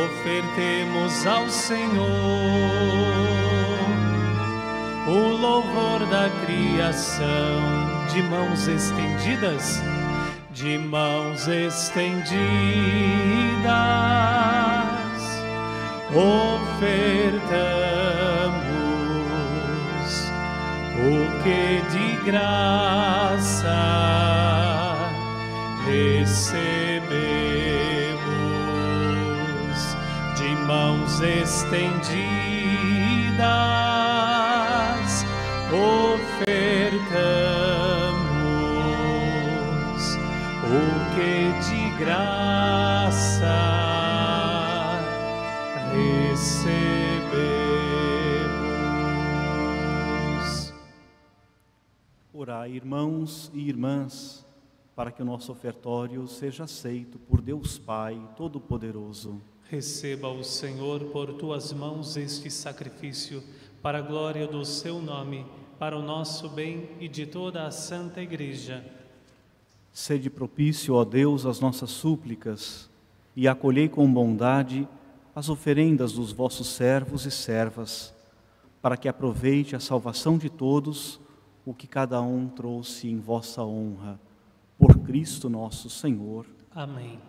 ofertemos 0.06 1.28
ao 1.28 1.50
Senhor 1.50 2.08
o 5.06 5.36
louvor 5.36 6.06
da 6.06 6.30
criação 6.46 7.60
de 8.14 8.24
mãos 8.24 8.70
estendidas, 8.70 9.84
de 10.52 10.78
mãos 10.78 11.50
estendidas, 11.50 12.32
ofertamos 16.16 18.31
que 21.44 21.82
de 21.92 22.16
graça 22.24 23.74
recebemos, 25.86 27.18
de 30.38 30.50
mãos 30.68 31.22
estendidas. 31.22 32.22
Ofertamos 35.72 36.01
irmãos 52.72 53.52
e 53.54 53.68
irmãs, 53.68 54.46
para 54.96 55.12
que 55.12 55.22
o 55.22 55.26
nosso 55.26 55.52
ofertório 55.52 56.28
seja 56.28 56.64
aceito 56.64 57.20
por 57.20 57.42
Deus 57.42 57.78
Pai 57.78 58.20
Todo-Poderoso. 58.38 59.42
Receba 59.70 60.30
o 60.30 60.44
Senhor 60.44 61.04
por 61.06 61.34
tuas 61.34 61.74
mãos 61.74 62.16
este 62.16 62.50
sacrifício, 62.50 63.44
para 63.82 63.98
a 63.98 64.02
glória 64.02 64.48
do 64.48 64.64
seu 64.64 65.02
nome, 65.02 65.46
para 65.78 65.98
o 65.98 66.02
nosso 66.02 66.48
bem 66.50 66.90
e 67.00 67.08
de 67.08 67.26
toda 67.26 67.66
a 67.66 67.72
Santa 67.72 68.22
Igreja. 68.22 68.86
Sede 69.92 70.30
propício, 70.30 70.94
ó 70.94 71.04
Deus, 71.04 71.46
às 71.46 71.60
nossas 71.60 71.90
súplicas 71.90 72.90
e 73.36 73.48
acolhei 73.48 73.90
com 73.90 74.12
bondade 74.12 74.88
as 75.36 75.50
oferendas 75.50 76.14
dos 76.14 76.32
vossos 76.32 76.68
servos 76.68 77.26
e 77.26 77.32
servas, 77.32 78.14
para 78.82 78.98
que 78.98 79.08
aproveite 79.08 79.76
a 79.76 79.80
salvação 79.80 80.38
de 80.38 80.50
todos 80.50 81.20
o 81.66 81.74
que 81.74 81.88
cada 81.88 82.22
um 82.22 82.48
trouxe 82.48 83.08
em 83.10 83.20
vossa 83.20 83.64
honra. 83.64 84.20
Por 84.78 84.98
Cristo 85.00 85.50
nosso 85.50 85.90
Senhor. 85.90 86.46
Amém. 86.74 87.20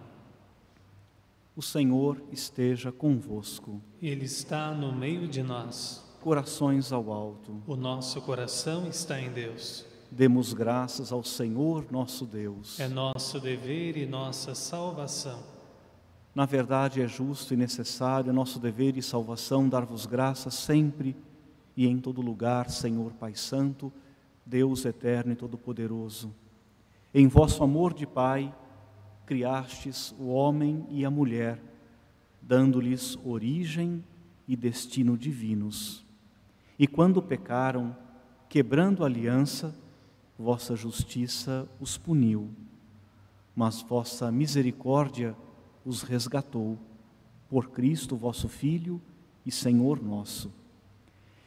O 1.54 1.60
Senhor 1.60 2.22
esteja 2.32 2.90
convosco. 2.90 3.80
Ele 4.00 4.24
está 4.24 4.72
no 4.72 4.92
meio 4.92 5.28
de 5.28 5.42
nós. 5.42 6.02
Corações 6.22 6.92
ao 6.92 7.12
alto. 7.12 7.62
O 7.66 7.76
nosso 7.76 8.22
coração 8.22 8.86
está 8.86 9.20
em 9.20 9.30
Deus. 9.30 9.84
Demos 10.10 10.52
graças 10.52 11.12
ao 11.12 11.22
Senhor 11.22 11.84
nosso 11.90 12.24
Deus. 12.24 12.80
É 12.80 12.88
nosso 12.88 13.38
dever 13.38 13.96
e 13.96 14.06
nossa 14.06 14.54
salvação. 14.54 15.40
Na 16.34 16.46
verdade, 16.46 17.02
é 17.02 17.06
justo 17.06 17.52
e 17.52 17.56
necessário, 17.56 18.32
nosso 18.32 18.58
dever 18.58 18.96
e 18.96 19.02
salvação 19.02 19.68
dar-vos 19.68 20.06
graças 20.06 20.54
sempre 20.54 21.14
e 21.76 21.86
em 21.86 21.98
todo 21.98 22.20
lugar, 22.20 22.70
Senhor 22.70 23.12
Pai 23.12 23.34
Santo, 23.34 23.92
Deus 24.44 24.84
eterno 24.84 25.32
e 25.32 25.36
todo-poderoso. 25.36 26.34
Em 27.14 27.28
vosso 27.28 27.62
amor 27.62 27.92
de 27.94 28.06
Pai, 28.06 28.54
criastes 29.26 30.14
o 30.18 30.28
homem 30.28 30.86
e 30.90 31.04
a 31.04 31.10
mulher, 31.10 31.62
dando-lhes 32.40 33.18
origem 33.24 34.04
e 34.48 34.56
destino 34.56 35.16
divinos. 35.16 36.04
E 36.78 36.86
quando 36.86 37.22
pecaram, 37.22 37.96
quebrando 38.48 39.02
a 39.02 39.06
aliança, 39.06 39.74
vossa 40.38 40.74
justiça 40.74 41.68
os 41.80 41.96
puniu, 41.96 42.50
mas 43.54 43.82
vossa 43.82 44.32
misericórdia 44.32 45.36
os 45.84 46.02
resgatou, 46.02 46.78
por 47.48 47.70
Cristo 47.70 48.16
vosso 48.16 48.48
Filho 48.48 49.00
e 49.44 49.52
Senhor 49.52 50.02
nosso. 50.02 50.52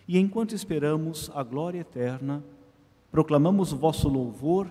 E 0.07 0.19
enquanto 0.19 0.53
esperamos 0.53 1.31
a 1.33 1.41
glória 1.41 1.79
eterna, 1.79 2.43
proclamamos 3.15 3.71
o 3.71 3.77
vosso 3.77 4.09
louvor, 4.09 4.67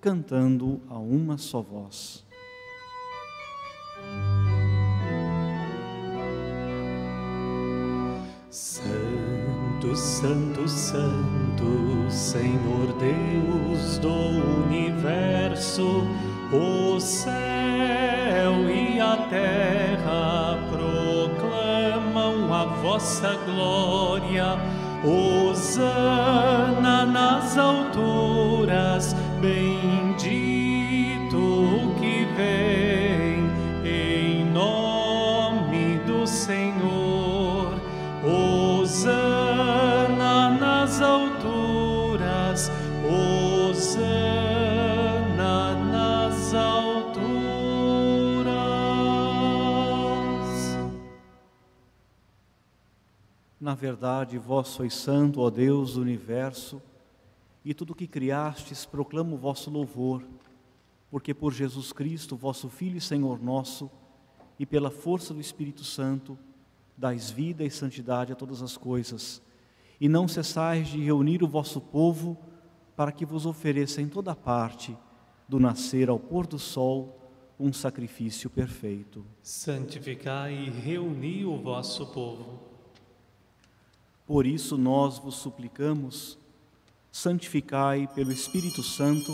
cantando 0.00 0.80
a 0.88 0.96
uma 0.96 1.36
só 1.36 1.60
voz. 1.60 2.24
Santo, 8.48 9.96
Santo, 9.96 10.68
Santo, 10.68 12.06
Senhor 12.08 12.94
Deus 13.00 13.98
do 13.98 14.12
universo, 14.68 16.04
o 16.52 17.00
céu 17.00 17.32
e 18.70 19.00
a 19.00 19.16
terra 19.28 20.58
proclamam 20.70 21.10
vossa 22.82 23.34
glória. 23.44 24.79
Hosana 25.02 26.96
nas 27.06 27.56
alturas, 27.56 29.16
Na 53.70 53.76
verdade, 53.76 54.36
vós 54.36 54.66
sois 54.66 54.92
santo, 54.92 55.40
ó 55.40 55.48
Deus 55.48 55.94
do 55.94 56.00
universo, 56.00 56.82
e 57.64 57.72
tudo 57.72 57.94
que 57.94 58.08
criastes 58.08 58.84
proclama 58.84 59.32
o 59.34 59.38
vosso 59.38 59.70
louvor, 59.70 60.24
porque 61.08 61.32
por 61.32 61.52
Jesus 61.52 61.92
Cristo, 61.92 62.34
vosso 62.34 62.68
Filho 62.68 62.98
e 62.98 63.00
Senhor 63.00 63.40
nosso, 63.40 63.88
e 64.58 64.66
pela 64.66 64.90
força 64.90 65.32
do 65.32 65.40
Espírito 65.40 65.84
Santo, 65.84 66.36
dais 66.96 67.30
vida 67.30 67.62
e 67.62 67.70
santidade 67.70 68.32
a 68.32 68.34
todas 68.34 68.60
as 68.60 68.76
coisas, 68.76 69.40
e 70.00 70.08
não 70.08 70.26
cessais 70.26 70.88
de 70.88 71.00
reunir 71.00 71.44
o 71.44 71.48
vosso 71.48 71.80
povo 71.80 72.36
para 72.96 73.12
que 73.12 73.24
vos 73.24 73.46
ofereça 73.46 74.02
em 74.02 74.08
toda 74.08 74.34
parte, 74.34 74.98
do 75.48 75.60
nascer 75.60 76.08
ao 76.08 76.18
pôr 76.18 76.44
do 76.44 76.58
sol, 76.58 77.16
um 77.56 77.72
sacrifício 77.72 78.50
perfeito. 78.50 79.24
Santificai 79.40 80.54
e 80.54 80.70
reuni 80.70 81.44
o 81.44 81.56
vosso 81.56 82.04
povo. 82.06 82.69
Por 84.30 84.46
isso 84.46 84.78
nós 84.78 85.18
vos 85.18 85.34
suplicamos, 85.34 86.38
santificai 87.10 88.08
pelo 88.14 88.30
Espírito 88.30 88.80
Santo 88.80 89.32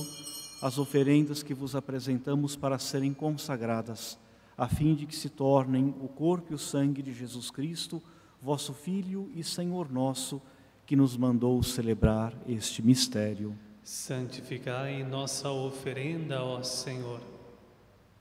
as 0.63 0.79
oferendas 0.79 1.43
que 1.43 1.53
vos 1.53 1.77
apresentamos 1.77 2.57
para 2.57 2.79
serem 2.79 3.13
consagradas, 3.13 4.19
a 4.57 4.67
fim 4.67 4.95
de 4.95 5.05
que 5.05 5.15
se 5.15 5.29
tornem 5.29 5.95
o 6.01 6.09
corpo 6.09 6.51
e 6.51 6.55
o 6.55 6.59
sangue 6.59 7.03
de 7.03 7.13
Jesus 7.13 7.51
Cristo, 7.51 8.03
vosso 8.41 8.73
Filho 8.73 9.31
e 9.35 9.45
Senhor 9.45 9.93
nosso, 9.93 10.41
que 10.87 10.97
nos 10.97 11.15
mandou 11.15 11.63
celebrar 11.63 12.33
este 12.49 12.81
mistério. 12.81 13.55
Santificai 13.85 15.03
nossa 15.05 15.51
oferenda, 15.51 16.43
ó 16.43 16.63
Senhor. 16.63 17.21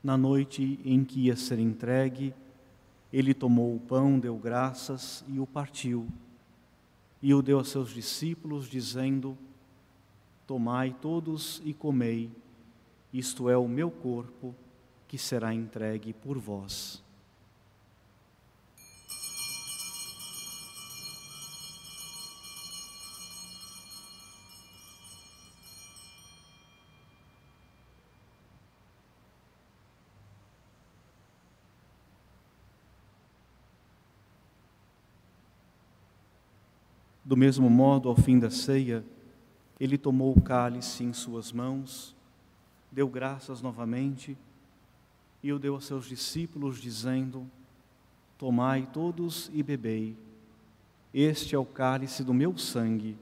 Na 0.04 0.18
noite 0.18 0.78
em 0.84 1.06
que 1.06 1.22
ia 1.22 1.38
ser 1.38 1.58
entregue, 1.58 2.34
ele 3.14 3.34
tomou 3.34 3.74
o 3.74 3.80
pão, 3.80 4.20
deu 4.20 4.36
graças 4.36 5.24
e 5.30 5.40
o 5.40 5.48
partiu. 5.48 6.06
E 7.26 7.34
o 7.34 7.42
deu 7.42 7.60
a 7.60 7.64
seus 7.64 7.90
discípulos, 7.90 8.70
dizendo: 8.70 9.36
Tomai 10.46 10.96
todos 11.02 11.60
e 11.66 11.74
comei, 11.74 12.30
isto 13.12 13.50
é 13.50 13.58
o 13.58 13.68
meu 13.68 13.90
corpo, 13.90 14.54
que 15.08 15.18
será 15.18 15.52
entregue 15.52 16.14
por 16.14 16.38
vós. 16.38 17.04
Do 37.26 37.36
mesmo 37.36 37.68
modo, 37.72 38.08
ao 38.08 38.16
fim 38.16 38.38
da 38.38 38.52
ceia, 38.52 39.04
ele 39.80 39.98
tomou 39.98 40.32
o 40.32 40.40
cálice 40.40 41.04
em 41.04 41.12
suas 41.12 41.52
mãos, 41.52 42.16
deu 42.92 43.08
graças 43.08 43.64
novamente 43.64 44.38
e 45.42 45.52
o 45.52 45.58
deu 45.58 45.76
a 45.76 45.82
seus 45.82 46.06
discípulos, 46.06 46.80
dizendo: 46.80 47.50
Tomai 48.38 48.88
todos 48.94 49.50
e 49.52 49.64
bebei. 49.64 50.16
Este 51.12 51.56
é 51.56 51.58
o 51.58 51.66
cálice 51.66 52.24
do 52.24 52.34
meu 52.34 52.58
sangue, 52.60 53.18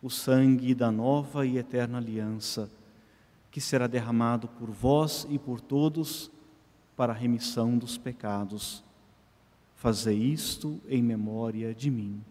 o 0.00 0.08
sangue 0.08 0.72
da 0.72 0.92
nova 0.92 1.44
e 1.44 1.58
eterna 1.58 1.98
aliança, 1.98 2.70
que 3.50 3.60
será 3.60 3.88
derramado 3.88 4.46
por 4.46 4.70
vós 4.70 5.26
e 5.28 5.40
por 5.40 5.60
todos 5.60 6.30
para 6.96 7.12
a 7.12 7.16
remissão 7.16 7.76
dos 7.76 7.98
pecados. 7.98 8.84
Fazei 9.74 10.16
isto 10.16 10.80
em 10.88 11.02
memória 11.02 11.74
de 11.74 11.90
mim. 11.90 12.22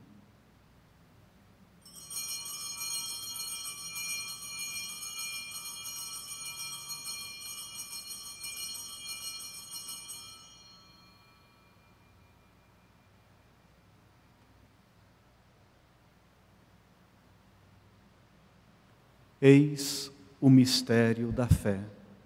Eis 19.44 20.12
o 20.40 20.52
mistério 20.52 21.32
da 21.32 21.48
fé. 21.48 21.80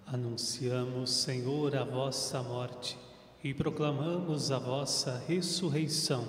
Anunciamos, 0.06 1.10
Senhor, 1.10 1.74
a 1.74 1.82
vossa 1.82 2.42
morte 2.42 2.98
e 3.42 3.54
proclamamos 3.54 4.50
a 4.50 4.58
vossa 4.58 5.16
ressurreição. 5.26 6.28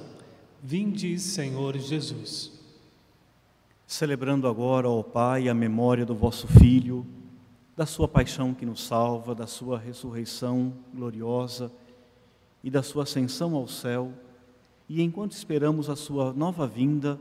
Vinde, 0.63 1.19
Senhor 1.19 1.77
Jesus. 1.77 2.57
Celebrando 3.85 4.47
agora, 4.47 4.87
ó 4.87 5.03
Pai, 5.03 5.49
a 5.49 5.53
memória 5.53 6.05
do 6.05 6.15
vosso 6.15 6.47
Filho, 6.47 7.05
da 7.75 7.85
sua 7.85 8.07
paixão 8.07 8.53
que 8.53 8.65
nos 8.65 8.81
salva, 8.81 9.35
da 9.35 9.45
sua 9.45 9.77
ressurreição 9.77 10.71
gloriosa 10.95 11.69
e 12.63 12.71
da 12.71 12.81
sua 12.81 13.03
ascensão 13.03 13.55
ao 13.55 13.67
céu, 13.67 14.13
e 14.87 15.01
enquanto 15.01 15.33
esperamos 15.33 15.89
a 15.89 15.97
sua 15.97 16.31
nova 16.31 16.65
vinda, 16.65 17.19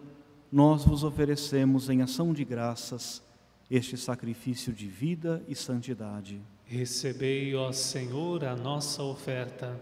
nós 0.53 0.85
vos 0.85 1.03
oferecemos 1.03 1.91
em 1.91 2.01
ação 2.01 2.33
de 2.33 2.45
graças 2.45 3.26
este 3.71 3.97
sacrifício 3.97 4.73
de 4.73 4.87
vida 4.87 5.43
e 5.49 5.55
santidade. 5.55 6.41
Recebei, 6.65 7.55
ó 7.55 7.73
Senhor, 7.73 8.45
a 8.45 8.57
nossa 8.57 9.03
oferta. 9.03 9.81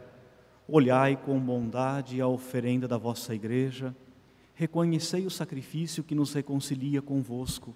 Olhai 0.67 1.17
com 1.17 1.39
bondade 1.39 2.21
a 2.21 2.27
oferenda 2.27 2.89
da 2.89 2.97
vossa 2.97 3.35
igreja, 3.35 3.95
reconhecei 4.55 5.27
o 5.27 5.31
sacrifício 5.31 6.03
que 6.03 6.15
nos 6.15 6.33
reconcilia 6.33 7.03
convosco 7.03 7.75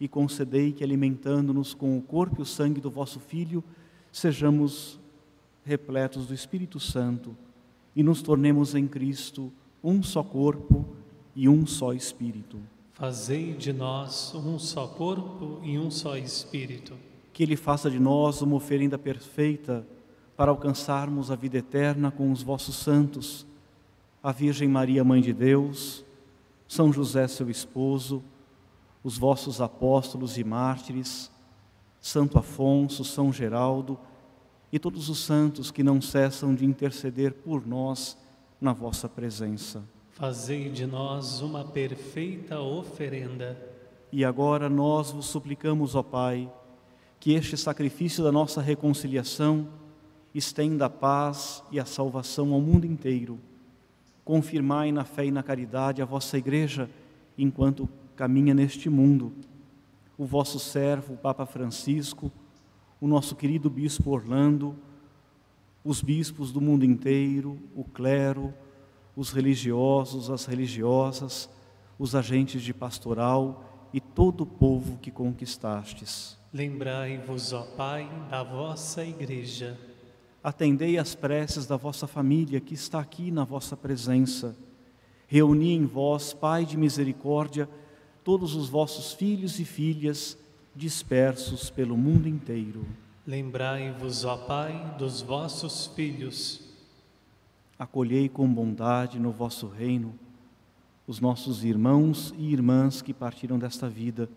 e 0.00 0.08
concedei 0.08 0.72
que, 0.72 0.82
alimentando-nos 0.82 1.74
com 1.74 1.96
o 1.96 2.02
corpo 2.02 2.40
e 2.40 2.42
o 2.42 2.46
sangue 2.46 2.80
do 2.80 2.90
vosso 2.90 3.20
Filho, 3.20 3.62
sejamos 4.10 4.98
repletos 5.64 6.26
do 6.26 6.34
Espírito 6.34 6.80
Santo 6.80 7.36
e 7.94 8.02
nos 8.02 8.22
tornemos 8.22 8.74
em 8.74 8.88
Cristo 8.88 9.52
um 9.84 10.02
só 10.02 10.22
corpo 10.22 10.86
e 11.34 11.48
um 11.48 11.66
só 11.66 11.92
Espírito. 11.92 12.58
Fazei 13.00 13.54
de 13.54 13.72
nós 13.72 14.34
um 14.34 14.58
só 14.58 14.86
corpo 14.86 15.58
e 15.62 15.78
um 15.78 15.90
só 15.90 16.18
espírito. 16.18 16.98
Que 17.32 17.42
Ele 17.42 17.56
faça 17.56 17.90
de 17.90 17.98
nós 17.98 18.42
uma 18.42 18.56
oferenda 18.56 18.98
perfeita 18.98 19.86
para 20.36 20.50
alcançarmos 20.50 21.30
a 21.30 21.34
vida 21.34 21.56
eterna 21.56 22.10
com 22.10 22.30
os 22.30 22.42
vossos 22.42 22.76
santos, 22.76 23.46
a 24.22 24.32
Virgem 24.32 24.68
Maria, 24.68 25.02
Mãe 25.02 25.22
de 25.22 25.32
Deus, 25.32 26.04
São 26.68 26.92
José, 26.92 27.26
seu 27.26 27.48
esposo, 27.48 28.22
os 29.02 29.16
vossos 29.16 29.62
apóstolos 29.62 30.36
e 30.36 30.44
mártires, 30.44 31.30
Santo 32.02 32.38
Afonso, 32.38 33.02
São 33.02 33.32
Geraldo 33.32 33.98
e 34.70 34.78
todos 34.78 35.08
os 35.08 35.20
santos 35.20 35.70
que 35.70 35.82
não 35.82 36.02
cessam 36.02 36.54
de 36.54 36.66
interceder 36.66 37.32
por 37.32 37.66
nós 37.66 38.18
na 38.60 38.74
vossa 38.74 39.08
presença. 39.08 39.82
Fazei 40.20 40.68
de 40.68 40.84
nós 40.84 41.40
uma 41.40 41.64
perfeita 41.64 42.60
oferenda. 42.60 43.56
E 44.12 44.22
agora 44.22 44.68
nós 44.68 45.10
vos 45.10 45.24
suplicamos, 45.24 45.94
ó 45.94 46.02
Pai, 46.02 46.52
que 47.18 47.32
este 47.32 47.56
sacrifício 47.56 48.22
da 48.22 48.30
nossa 48.30 48.60
reconciliação 48.60 49.66
estenda 50.34 50.84
a 50.84 50.90
paz 50.90 51.64
e 51.72 51.80
a 51.80 51.86
salvação 51.86 52.52
ao 52.52 52.60
mundo 52.60 52.84
inteiro. 52.86 53.38
Confirmai 54.22 54.92
na 54.92 55.04
fé 55.04 55.24
e 55.24 55.30
na 55.30 55.42
caridade 55.42 56.02
a 56.02 56.04
vossa 56.04 56.36
Igreja 56.36 56.90
enquanto 57.38 57.88
caminha 58.14 58.52
neste 58.52 58.90
mundo. 58.90 59.32
O 60.18 60.26
vosso 60.26 60.58
servo, 60.58 61.14
o 61.14 61.16
Papa 61.16 61.46
Francisco, 61.46 62.30
o 63.00 63.08
nosso 63.08 63.34
querido 63.34 63.70
Bispo 63.70 64.10
Orlando, 64.10 64.76
os 65.82 66.02
bispos 66.02 66.52
do 66.52 66.60
mundo 66.60 66.84
inteiro, 66.84 67.58
o 67.74 67.84
clero, 67.84 68.52
os 69.16 69.30
religiosos, 69.30 70.30
as 70.30 70.44
religiosas, 70.46 71.48
os 71.98 72.14
agentes 72.14 72.62
de 72.62 72.72
pastoral 72.72 73.64
e 73.92 74.00
todo 74.00 74.42
o 74.42 74.46
povo 74.46 74.98
que 74.98 75.10
conquistastes. 75.10 76.38
Lembrai-vos, 76.52 77.52
ó 77.52 77.62
Pai, 77.76 78.08
da 78.30 78.42
vossa 78.42 79.04
Igreja. 79.04 79.78
atendei 80.42 80.96
as 80.96 81.14
preces 81.14 81.66
da 81.66 81.76
vossa 81.76 82.06
família 82.06 82.60
que 82.60 82.74
está 82.74 82.98
aqui 82.98 83.30
na 83.30 83.44
vossa 83.44 83.76
presença. 83.76 84.56
Reuni 85.26 85.74
em 85.74 85.84
vós, 85.84 86.32
Pai 86.32 86.64
de 86.64 86.76
misericórdia, 86.76 87.68
todos 88.24 88.54
os 88.54 88.68
vossos 88.68 89.12
filhos 89.12 89.60
e 89.60 89.64
filhas 89.64 90.36
dispersos 90.74 91.68
pelo 91.68 91.96
mundo 91.96 92.28
inteiro. 92.28 92.86
Lembrai-vos, 93.26 94.24
ó 94.24 94.36
Pai, 94.36 94.94
dos 94.98 95.20
vossos 95.20 95.88
filhos. 95.88 96.69
Acolhei 97.80 98.28
com 98.28 98.46
bondade 98.46 99.18
no 99.18 99.32
vosso 99.32 99.66
reino 99.66 100.14
os 101.06 101.18
nossos 101.18 101.64
irmãos 101.64 102.34
e 102.36 102.52
irmãs 102.52 103.00
que 103.00 103.14
partiram 103.14 103.58
desta 103.58 103.88
vida 103.88 104.28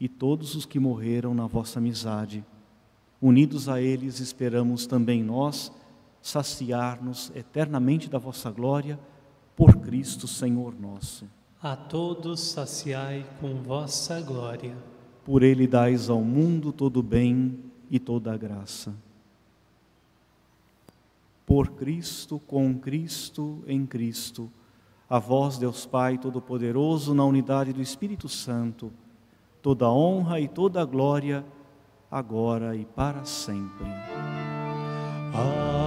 e 0.00 0.08
todos 0.08 0.56
os 0.56 0.66
que 0.66 0.80
morreram 0.80 1.32
na 1.32 1.46
vossa 1.46 1.78
amizade. 1.78 2.44
Unidos 3.22 3.68
a 3.68 3.80
eles, 3.80 4.18
esperamos 4.18 4.88
também 4.88 5.22
nós 5.22 5.70
saciar-nos 6.20 7.30
eternamente 7.32 8.10
da 8.10 8.18
vossa 8.18 8.50
glória 8.50 8.98
por 9.54 9.76
Cristo 9.76 10.26
Senhor 10.26 10.74
nosso. 10.78 11.28
A 11.62 11.76
todos 11.76 12.40
saciai 12.40 13.24
com 13.40 13.62
vossa 13.62 14.20
glória. 14.20 14.76
Por 15.24 15.44
ele 15.44 15.68
dais 15.68 16.10
ao 16.10 16.22
mundo 16.22 16.72
todo 16.72 16.96
o 16.96 17.04
bem 17.04 17.56
e 17.88 18.00
toda 18.00 18.34
a 18.34 18.36
graça. 18.36 19.05
Por 21.46 21.70
Cristo, 21.70 22.38
com 22.40 22.78
Cristo, 22.78 23.62
em 23.66 23.86
Cristo, 23.86 24.50
a 25.08 25.18
vós, 25.18 25.56
Deus 25.56 25.86
Pai 25.86 26.18
Todo-Poderoso, 26.18 27.14
na 27.14 27.24
unidade 27.24 27.72
do 27.72 27.80
Espírito 27.80 28.28
Santo, 28.28 28.92
toda 29.62 29.88
honra 29.88 30.40
e 30.40 30.48
toda 30.48 30.84
glória, 30.84 31.46
agora 32.10 32.76
e 32.76 32.84
para 32.84 33.24
sempre. 33.24 33.86
Amém. 35.32 35.85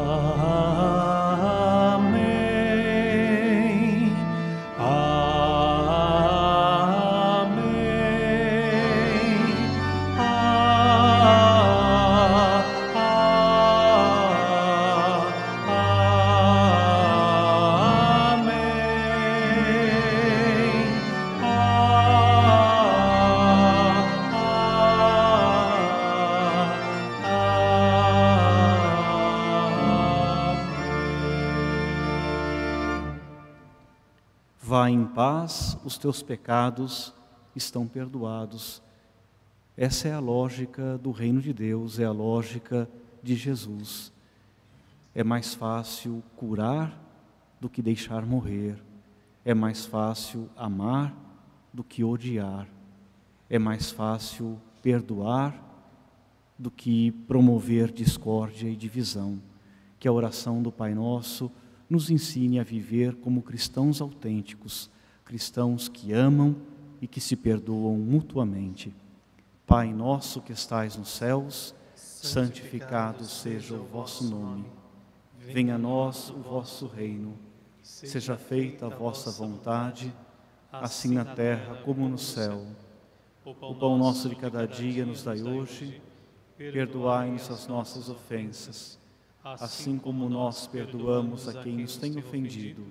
Paz, 35.20 35.78
os 35.84 35.98
teus 35.98 36.24
pecados 36.24 37.14
estão 37.54 37.86
perdoados. 37.86 38.82
Essa 39.76 40.08
é 40.08 40.14
a 40.14 40.20
lógica 40.20 40.98
do 40.98 41.12
reino 41.12 41.42
de 41.42 41.52
Deus, 41.52 42.00
é 42.00 42.06
a 42.06 42.12
lógica 42.14 42.90
de 43.22 43.36
Jesus. 43.36 44.14
É 45.14 45.22
mais 45.22 45.54
fácil 45.54 46.24
curar 46.38 46.98
do 47.60 47.68
que 47.68 47.82
deixar 47.82 48.26
morrer. 48.26 48.82
É 49.44 49.54
mais 49.54 49.86
fácil 49.86 50.50
amar 50.56 51.14
do 51.74 51.84
que 51.84 52.02
odiar. 52.02 52.66
É 53.50 53.60
mais 53.60 53.92
fácil 53.92 54.58
perdoar 54.82 55.54
do 56.58 56.72
que 56.72 57.12
promover 57.28 57.92
discórdia 57.92 58.70
e 58.70 58.76
divisão. 58.78 59.38
Que 60.00 60.08
a 60.08 60.14
oração 60.14 60.64
do 60.64 60.72
Pai 60.72 60.96
Nosso 60.96 61.52
nos 61.90 62.10
ensine 62.10 62.58
a 62.58 62.64
viver 62.64 63.16
como 63.16 63.42
cristãos 63.42 64.00
autênticos, 64.00 64.90
cristãos 65.30 65.88
que 65.88 66.12
amam 66.12 66.56
e 67.00 67.08
que 67.08 67.22
se 67.22 67.36
perdoam 67.36 67.96
mutuamente. 67.98 68.92
Pai 69.64 69.94
nosso 69.94 70.42
que 70.42 70.52
estais 70.52 70.98
nos 70.98 71.10
céus, 71.10 71.76
santificado 71.94 73.24
seja 73.26 73.76
o 73.76 73.84
vosso 73.84 74.24
nome. 74.24 74.66
Venha 75.38 75.76
a 75.76 75.78
nós 75.78 76.32
o 76.32 76.40
vosso 76.40 76.88
reino. 76.88 77.38
Seja 77.84 78.38
feita 78.38 78.88
a 78.88 78.90
vossa 78.90 79.30
vontade, 79.30 80.12
assim 80.72 81.14
na 81.14 81.24
terra 81.24 81.76
como 81.86 82.10
no 82.10 82.18
céu. 82.18 82.66
O 83.46 83.76
pão 83.76 84.00
nosso 84.00 84.30
de 84.30 84.36
cada 84.36 84.66
dia 84.66 85.06
nos 85.06 85.22
dai 85.22 85.44
hoje. 85.44 86.02
Perdoai-nos 86.58 87.52
as 87.52 87.68
nossas 87.68 88.10
ofensas, 88.10 88.98
assim 89.44 90.00
como 90.00 90.28
nós 90.28 90.66
perdoamos 90.66 91.48
a 91.48 91.62
quem 91.62 91.78
nos 91.78 91.98
tem 91.98 92.18
ofendido. 92.18 92.88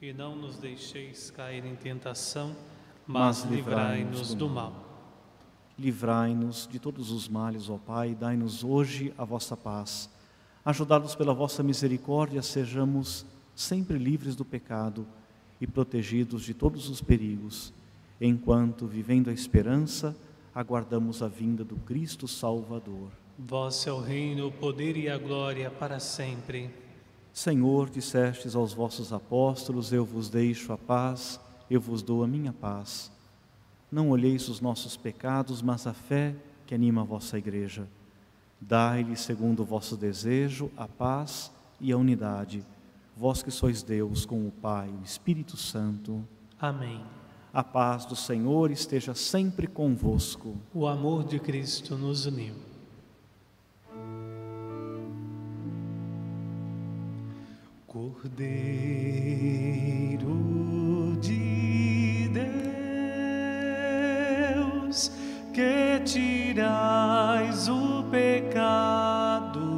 E 0.00 0.12
não 0.12 0.36
nos 0.36 0.56
deixeis 0.58 1.28
cair 1.32 1.64
em 1.64 1.74
tentação, 1.74 2.54
Mas 3.04 3.44
mas 3.44 3.52
livrai-nos 3.52 4.32
do 4.32 4.48
mal. 4.48 4.72
Livrai-nos 5.76 6.68
de 6.70 6.78
todos 6.78 7.10
os 7.10 7.28
males, 7.28 7.68
ó 7.68 7.78
Pai, 7.78 8.10
e 8.10 8.14
dai-nos 8.14 8.62
hoje 8.62 9.12
a 9.18 9.24
vossa 9.24 9.56
paz. 9.56 10.08
Ajudados 10.64 11.16
pela 11.16 11.34
vossa 11.34 11.64
misericórdia, 11.64 12.42
sejamos 12.42 13.26
sempre 13.56 13.98
livres 13.98 14.36
do 14.36 14.44
pecado 14.44 15.04
e 15.60 15.66
protegidos 15.66 16.44
de 16.44 16.54
todos 16.54 16.88
os 16.88 17.00
perigos, 17.00 17.72
enquanto, 18.20 18.86
vivendo 18.86 19.30
a 19.30 19.32
esperança, 19.32 20.16
aguardamos 20.54 21.24
a 21.24 21.28
vinda 21.28 21.64
do 21.64 21.74
Cristo 21.74 22.28
Salvador. 22.28 23.10
Vosso 23.36 23.88
é 23.88 23.92
o 23.92 24.00
reino, 24.00 24.46
o 24.46 24.52
poder 24.52 24.96
e 24.96 25.08
a 25.08 25.18
glória 25.18 25.70
para 25.72 25.98
sempre. 25.98 26.70
Senhor, 27.38 27.88
dissestes 27.88 28.56
aos 28.56 28.72
vossos 28.72 29.12
apóstolos: 29.12 29.92
Eu 29.92 30.04
vos 30.04 30.28
deixo 30.28 30.72
a 30.72 30.76
paz, 30.76 31.38
eu 31.70 31.80
vos 31.80 32.02
dou 32.02 32.24
a 32.24 32.26
minha 32.26 32.52
paz. 32.52 33.12
Não 33.92 34.10
olheis 34.10 34.48
os 34.48 34.60
nossos 34.60 34.96
pecados, 34.96 35.62
mas 35.62 35.86
a 35.86 35.92
fé 35.92 36.34
que 36.66 36.74
anima 36.74 37.02
a 37.02 37.04
vossa 37.04 37.38
igreja. 37.38 37.86
Dai-lhe, 38.60 39.14
segundo 39.16 39.60
o 39.60 39.64
vosso 39.64 39.96
desejo, 39.96 40.68
a 40.76 40.88
paz 40.88 41.52
e 41.80 41.92
a 41.92 41.96
unidade. 41.96 42.64
Vós 43.16 43.40
que 43.40 43.52
sois 43.52 43.84
Deus 43.84 44.26
com 44.26 44.48
o 44.48 44.50
Pai, 44.50 44.88
o 44.88 45.04
Espírito 45.04 45.56
Santo. 45.56 46.26
Amém. 46.60 47.00
A 47.54 47.62
paz 47.62 48.04
do 48.04 48.16
Senhor 48.16 48.72
esteja 48.72 49.14
sempre 49.14 49.68
convosco. 49.68 50.56
O 50.74 50.88
amor 50.88 51.22
de 51.22 51.38
Cristo 51.38 51.96
nos 51.96 52.26
uniu. 52.26 52.67
Cordeiro 57.98 58.38
de 61.20 62.30
Deus, 64.54 65.10
que 65.52 65.98
tirais 66.04 67.68
o 67.68 68.04
pecado 68.04 69.77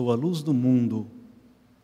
sou 0.00 0.10
a 0.10 0.14
luz 0.14 0.42
do 0.42 0.54
mundo. 0.54 1.06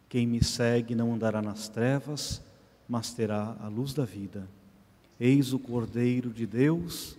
Quem 0.09 0.27
me 0.27 0.43
segue 0.43 0.95
não 0.95 1.13
andará 1.13 1.43
nas 1.43 1.69
trevas, 1.69 2.43
mas 2.89 3.13
terá 3.13 3.55
a 3.61 3.69
luz 3.69 3.93
da 3.93 4.07
vida. 4.07 4.49
Eis 5.21 5.53
o 5.53 5.59
Cordeiro 5.59 6.31
de 6.31 6.47
Deus 6.47 7.19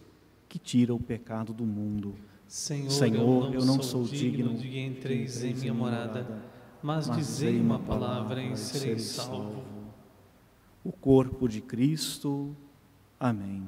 que 0.49 0.57
tira 0.57 0.95
o 0.95 0.99
pecado 0.99 1.53
do 1.53 1.65
mundo. 1.67 2.15
Senhor, 2.47 2.89
Senhor 2.89 3.53
eu 3.53 3.63
não, 3.63 3.79
sou, 3.83 4.05
digno 4.05 4.55
de 4.55 4.67
que 4.67 4.79
entreis 4.79 5.43
em 5.43 5.53
minha 5.53 5.73
morada, 5.73 6.41
mas, 6.81 7.07
mas 7.07 7.17
dizei 7.17 7.59
uma 7.59 7.77
palavra 7.77 8.41
e 8.41 8.57
serei 8.57 8.97
salvo. 8.97 9.63
O 10.83 10.91
corpo 10.91 11.47
de 11.47 11.61
Cristo. 11.61 12.55
Amém. 13.19 13.67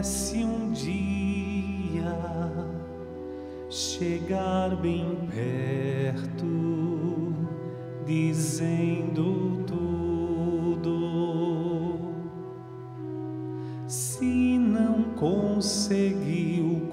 Pudesse 0.00 0.44
um 0.44 0.72
dia 0.72 2.16
chegar 3.68 4.74
bem 4.76 5.28
perto, 5.30 7.34
dizendo 8.06 9.62
tudo. 9.66 10.88
Se 13.86 14.58
não 14.58 15.02
conseguiu 15.16 16.88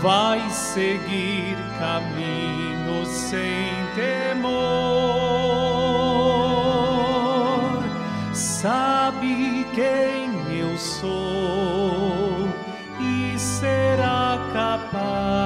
vai 0.00 0.48
seguir 0.50 1.56
caminho 1.78 3.04
sem 3.04 3.70
temor. 3.94 4.50
Sabe 8.32 9.66
quem 9.74 10.58
eu 10.58 10.76
sou 10.78 12.48
e 12.98 13.38
será 13.38 14.38
capaz 14.52 15.40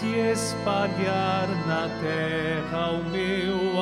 de 0.00 0.16
espalhar 0.32 1.48
na 1.66 1.88
terra 2.00 2.92
o 2.92 3.02
meu 3.10 3.73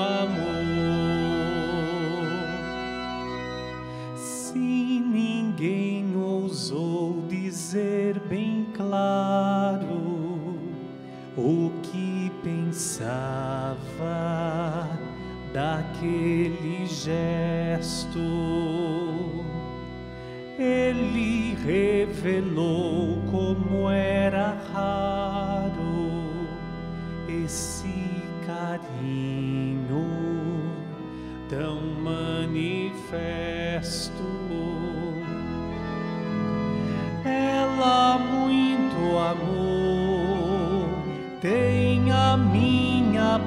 o 11.36 11.72
que 11.82 12.30
pensava 12.42 13.78
daquele 15.52 16.86
gesto, 16.86 18.18
ele 20.58 21.54
revelou 21.64 23.22
como 23.30 23.90
era 23.90 24.56
raro 24.72 26.12
esse 27.28 28.22
carinho 28.46 30.06
tão 31.48 31.80
manifesto. 32.02 32.82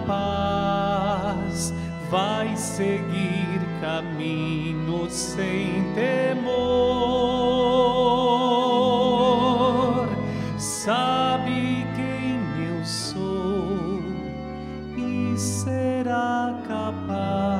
Paz, 0.06 1.74
vai 2.10 2.56
seguir 2.56 3.60
caminho 3.82 5.10
sem 5.10 5.84
temor. 5.94 6.46
Sabe 10.58 11.86
quem 11.96 12.40
eu 12.68 12.86
sou 12.86 14.02
e 14.98 15.36
será 15.38 16.56
capaz 16.68 17.56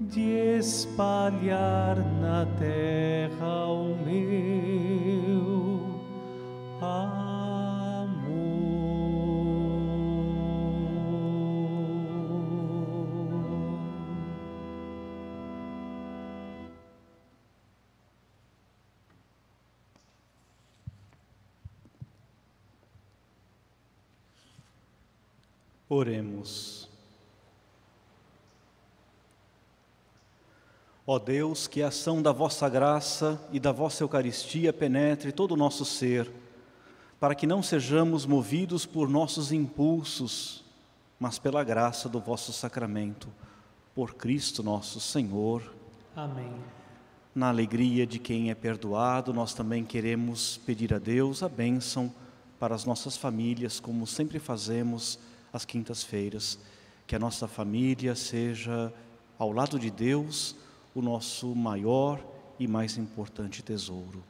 de 0.00 0.58
espalhar 0.58 1.96
na 2.20 2.46
terra 2.58 3.66
o 3.66 3.81
Oremos. 25.94 26.88
Ó 31.06 31.18
Deus, 31.18 31.66
que 31.66 31.82
a 31.82 31.88
ação 31.88 32.22
da 32.22 32.32
vossa 32.32 32.66
graça 32.66 33.38
e 33.52 33.60
da 33.60 33.72
vossa 33.72 34.02
Eucaristia 34.02 34.72
penetre 34.72 35.32
todo 35.32 35.52
o 35.52 35.56
nosso 35.56 35.84
ser, 35.84 36.32
para 37.20 37.34
que 37.34 37.46
não 37.46 37.62
sejamos 37.62 38.24
movidos 38.24 38.86
por 38.86 39.06
nossos 39.06 39.52
impulsos, 39.52 40.64
mas 41.20 41.38
pela 41.38 41.62
graça 41.62 42.08
do 42.08 42.18
vosso 42.18 42.54
sacramento, 42.54 43.28
por 43.94 44.14
Cristo 44.14 44.62
nosso 44.62 44.98
Senhor. 44.98 45.74
Amém. 46.16 46.54
Na 47.34 47.50
alegria 47.50 48.06
de 48.06 48.18
quem 48.18 48.50
é 48.50 48.54
perdoado, 48.54 49.34
nós 49.34 49.52
também 49.52 49.84
queremos 49.84 50.56
pedir 50.64 50.94
a 50.94 50.98
Deus 50.98 51.42
a 51.42 51.50
bênção 51.50 52.10
para 52.58 52.74
as 52.74 52.86
nossas 52.86 53.14
famílias, 53.18 53.78
como 53.78 54.06
sempre 54.06 54.38
fazemos 54.38 55.18
às 55.52 55.64
quintas-feiras. 55.64 56.58
Que 57.06 57.16
a 57.16 57.18
nossa 57.18 57.46
família 57.46 58.14
seja, 58.14 58.92
ao 59.38 59.52
lado 59.52 59.78
de 59.78 59.90
Deus, 59.90 60.56
o 60.94 61.02
nosso 61.02 61.54
maior 61.54 62.24
e 62.58 62.66
mais 62.66 62.96
importante 62.96 63.62
tesouro. 63.62 64.22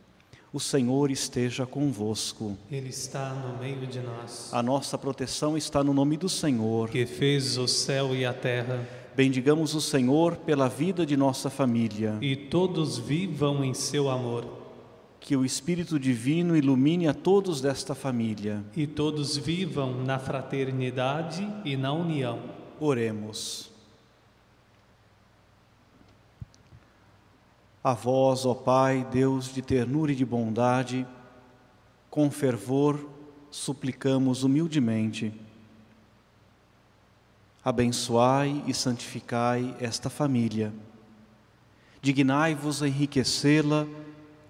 O 0.52 0.60
Senhor 0.60 1.10
esteja 1.10 1.64
convosco. 1.64 2.58
Ele 2.70 2.90
está 2.90 3.32
no 3.32 3.58
meio 3.58 3.86
de 3.86 4.00
nós. 4.00 4.52
A 4.52 4.62
nossa 4.62 4.98
proteção 4.98 5.56
está 5.56 5.82
no 5.82 5.94
nome 5.94 6.16
do 6.18 6.28
Senhor. 6.28 6.90
Que 6.90 7.06
fez 7.06 7.56
o 7.56 7.66
céu 7.66 8.14
e 8.14 8.26
a 8.26 8.34
terra. 8.34 8.86
Bendigamos 9.16 9.74
o 9.74 9.80
Senhor 9.80 10.36
pela 10.36 10.68
vida 10.68 11.06
de 11.06 11.16
nossa 11.16 11.48
família. 11.48 12.18
E 12.20 12.36
todos 12.36 12.98
vivam 12.98 13.64
em 13.64 13.72
seu 13.72 14.10
amor. 14.10 14.61
Que 15.22 15.36
o 15.36 15.44
Espírito 15.44 16.00
Divino 16.00 16.56
ilumine 16.56 17.06
a 17.06 17.14
todos 17.14 17.60
desta 17.60 17.94
família. 17.94 18.62
E 18.76 18.88
todos 18.88 19.36
vivam 19.36 20.02
na 20.04 20.18
fraternidade 20.18 21.48
e 21.64 21.76
na 21.76 21.92
união. 21.92 22.42
Oremos. 22.80 23.70
A 27.84 27.94
vós, 27.94 28.44
ó 28.44 28.52
Pai, 28.52 29.06
Deus 29.12 29.54
de 29.54 29.62
ternura 29.62 30.10
e 30.10 30.16
de 30.16 30.24
bondade, 30.24 31.06
com 32.10 32.28
fervor 32.28 33.08
suplicamos 33.48 34.42
humildemente. 34.42 35.32
Abençoai 37.64 38.62
e 38.66 38.74
santificai 38.74 39.76
esta 39.80 40.10
família. 40.10 40.72
Dignai-vos 42.00 42.82
a 42.82 42.88
enriquecê-la 42.88 43.86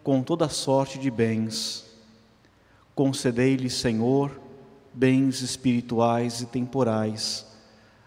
com 0.02 0.22
toda 0.22 0.48
sorte 0.48 0.98
de 0.98 1.10
bens. 1.10 1.84
Concedei-lhe, 2.94 3.70
Senhor, 3.70 4.40
bens 4.92 5.40
espirituais 5.40 6.40
e 6.40 6.46
temporais, 6.46 7.46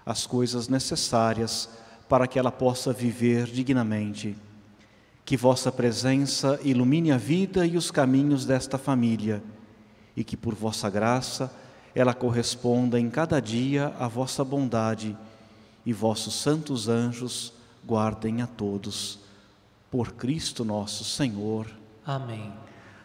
as 0.06 0.28
coisas 0.28 0.68
necessárias 0.68 1.70
para 2.08 2.28
que 2.28 2.38
ela 2.38 2.52
possa 2.52 2.93
viver 2.93 3.46
dignamente 3.48 4.36
que 5.26 5.36
vossa 5.36 5.72
presença 5.72 6.60
ilumine 6.64 7.12
a 7.12 7.18
vida 7.18 7.66
e 7.66 7.76
os 7.76 7.89
caminhos 7.89 8.46
desta 8.46 8.78
família 8.78 9.41
e 10.16 10.24
que 10.24 10.38
por 10.38 10.54
vossa 10.54 10.88
graça 10.88 11.52
ela 11.96 12.14
corresponda 12.14 13.00
em 13.00 13.10
cada 13.10 13.39
dia 13.39 13.91
à 14.00 14.08
vossa 14.08 14.43
bondade 14.43 15.18
e 15.84 15.91
vossos 15.91 16.36
santos 16.36 16.88
anjos 16.88 17.52
guardem 17.84 18.43
a 18.43 18.48
todos. 18.48 19.18
Por 19.89 20.12
Cristo 20.14 20.64
nosso 20.64 21.04
Senhor. 21.04 21.66
Amém. 22.06 22.53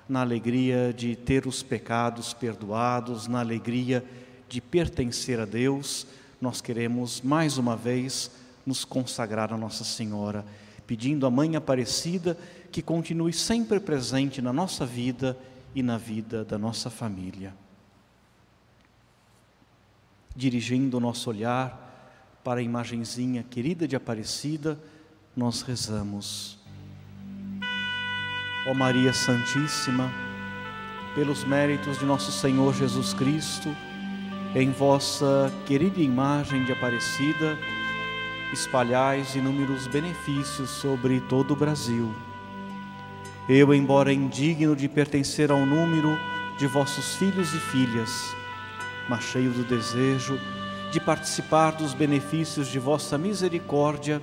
Na 0.09 0.21
alegria 0.21 0.93
de 0.93 1.17
ter 1.17 1.47
os 1.47 1.63
pecados 1.63 2.35
perdoados, 2.35 3.27
na 3.27 3.41
alegria 3.41 4.05
de 4.49 4.61
pertencer 4.61 5.41
a 5.41 5.45
Deus, 5.45 6.07
nós 6.41 6.61
queremos 6.61 7.23
mais 7.23 7.57
uma 7.57 7.77
vez 7.77 8.31
nos 8.67 8.85
consagrar 8.85 9.53
a 9.53 9.57
Nossa 9.57 9.85
Senhora 9.85 10.45
pedindo 10.91 11.25
à 11.25 11.31
Mãe 11.31 11.55
Aparecida 11.55 12.37
que 12.73 12.83
continue 12.83 13.33
sempre 13.33 13.79
presente 13.79 14.43
na 14.43 14.53
nossa 14.53 14.85
vida 14.85 15.39
e 15.73 15.85
na 15.85 15.97
vida 15.97 16.45
da 16.45 16.59
nossa 16.59 16.91
família. 16.91 17.55
Dirigindo 20.35 20.97
o 20.97 21.01
nosso 21.01 21.31
olhar 21.31 22.41
para 22.43 22.59
a 22.59 22.63
imagenzinha 22.63 23.45
querida 23.49 23.87
de 23.87 23.95
Aparecida, 23.95 24.77
nós 25.37 25.63
rezamos. 25.63 26.60
Ó 28.71 28.75
Maria 28.75 29.13
Santíssima, 29.13 30.09
pelos 31.17 31.43
méritos 31.43 31.99
de 31.99 32.05
nosso 32.05 32.31
Senhor 32.31 32.73
Jesus 32.73 33.13
Cristo, 33.13 33.77
em 34.55 34.71
vossa 34.71 35.53
querida 35.67 36.01
imagem 36.01 36.65
de 36.65 36.71
Aparecida, 36.71 37.59
espalhais 38.53 39.35
inúmeros 39.35 39.89
benefícios 39.89 40.71
sobre 40.71 41.19
todo 41.23 41.51
o 41.51 41.57
Brasil. 41.57 42.15
Eu, 43.49 43.75
embora 43.75 44.13
indigno 44.13 44.77
de 44.77 44.89
pertencer 44.89 45.51
ao 45.51 45.67
número 45.67 46.17
de 46.57 46.69
vossos 46.69 47.17
filhos 47.17 47.53
e 47.53 47.59
filhas, 47.59 48.33
mas 49.09 49.25
cheio 49.25 49.51
do 49.51 49.65
desejo 49.65 50.39
de 50.93 51.01
participar 51.01 51.73
dos 51.73 51.93
benefícios 51.93 52.69
de 52.69 52.79
vossa 52.79 53.19
misericórdia, 53.19 54.23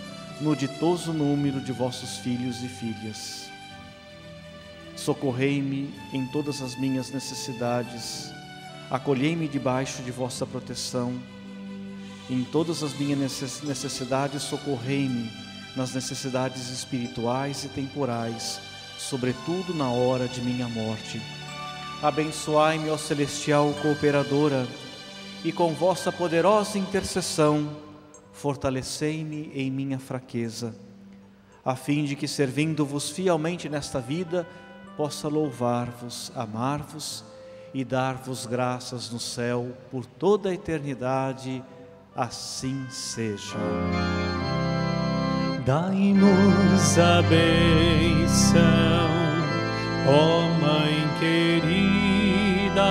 no 0.41 0.55
ditoso 0.55 1.13
número 1.13 1.61
de 1.61 1.71
vossos 1.71 2.17
filhos 2.17 2.63
e 2.63 2.67
filhas. 2.67 3.49
Socorrei-me 4.95 5.93
em 6.11 6.25
todas 6.27 6.61
as 6.61 6.75
minhas 6.75 7.11
necessidades, 7.11 8.31
acolhei-me 8.89 9.47
debaixo 9.47 10.01
de 10.03 10.11
vossa 10.11 10.45
proteção 10.45 11.17
em 12.31 12.45
todas 12.45 12.81
as 12.81 12.93
minhas 12.93 13.19
necessidades, 13.61 14.43
socorrei-me 14.43 15.29
nas 15.75 15.93
necessidades 15.93 16.69
espirituais 16.69 17.65
e 17.65 17.67
temporais, 17.67 18.61
sobretudo 18.97 19.73
na 19.73 19.89
hora 19.89 20.29
de 20.29 20.39
minha 20.39 20.69
morte. 20.69 21.21
Abençoai-me, 22.01 22.89
ó 22.89 22.97
celestial 22.97 23.73
cooperadora, 23.81 24.65
e 25.43 25.51
com 25.51 25.73
vossa 25.73 26.09
poderosa 26.09 26.77
intercessão, 26.77 27.67
fortalecei-me 28.41 29.51
em 29.53 29.69
minha 29.69 29.99
fraqueza, 29.99 30.73
a 31.63 31.75
fim 31.75 32.05
de 32.05 32.15
que, 32.15 32.27
servindo-vos 32.27 33.11
fielmente 33.11 33.69
nesta 33.69 33.99
vida, 33.99 34.47
possa 34.97 35.27
louvar-vos, 35.27 36.31
amar-vos 36.35 37.23
e 37.71 37.85
dar-vos 37.85 38.47
graças 38.47 39.11
no 39.11 39.19
céu 39.19 39.69
por 39.91 40.07
toda 40.07 40.49
a 40.49 40.53
eternidade 40.55 41.63
assim 42.15 42.83
seja. 42.89 43.59
Dai-nos 45.63 46.97
a 46.97 47.21
benção, 47.21 48.61
ó 50.07 50.49
Mãe 50.59 51.07
querida, 51.19 52.81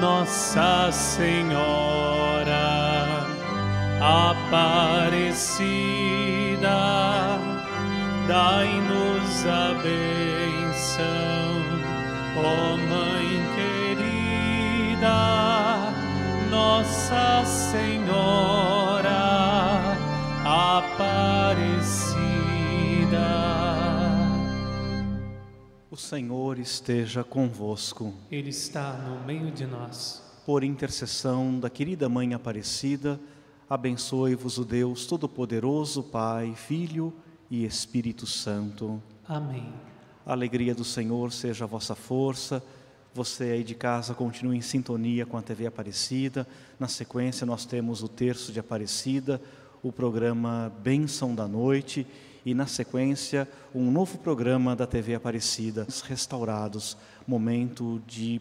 Nossa 0.00 0.90
Senhora 0.90 2.09
Aparecida, 4.02 5.38
dai-nos 8.26 9.44
a 9.44 9.74
benção, 9.74 11.04
ó 12.34 12.78
Mãe 12.78 13.44
querida. 13.54 15.10
Nossa 16.50 17.44
Senhora 17.44 19.10
Aparecida. 20.46 21.60
O 25.90 25.96
Senhor 25.96 26.58
esteja 26.58 27.22
convosco. 27.22 28.14
Ele 28.32 28.48
está 28.48 28.94
no 28.94 29.22
meio 29.26 29.50
de 29.50 29.66
nós. 29.66 30.22
Por 30.46 30.64
intercessão 30.64 31.60
da 31.60 31.68
querida 31.68 32.08
Mãe 32.08 32.32
Aparecida, 32.32 33.20
abençoe-vos 33.70 34.58
o 34.58 34.64
Deus 34.64 35.06
Todo-Poderoso, 35.06 36.02
Pai, 36.02 36.54
Filho 36.54 37.14
e 37.50 37.64
Espírito 37.64 38.26
Santo. 38.26 39.02
Amém. 39.26 39.72
A 40.26 40.32
alegria 40.32 40.74
do 40.74 40.84
Senhor 40.84 41.32
seja 41.32 41.64
a 41.64 41.68
vossa 41.68 41.94
força 41.94 42.62
você 43.12 43.44
aí 43.44 43.64
de 43.64 43.74
casa 43.74 44.14
continue 44.14 44.56
em 44.56 44.60
sintonia 44.60 45.26
com 45.26 45.36
a 45.36 45.42
TV 45.42 45.66
Aparecida. 45.66 46.46
Na 46.78 46.86
sequência, 46.86 47.44
nós 47.44 47.66
temos 47.66 48.02
o 48.02 48.08
terço 48.08 48.52
de 48.52 48.60
Aparecida, 48.60 49.40
o 49.82 49.90
programa 49.90 50.72
Bênção 50.80 51.34
da 51.34 51.48
Noite 51.48 52.06
e, 52.46 52.54
na 52.54 52.66
sequência, 52.66 53.48
um 53.74 53.90
novo 53.90 54.18
programa 54.18 54.76
da 54.76 54.86
TV 54.86 55.14
Aparecida, 55.14 55.86
Restaurados 56.04 56.96
momento 57.26 58.00
de 58.06 58.40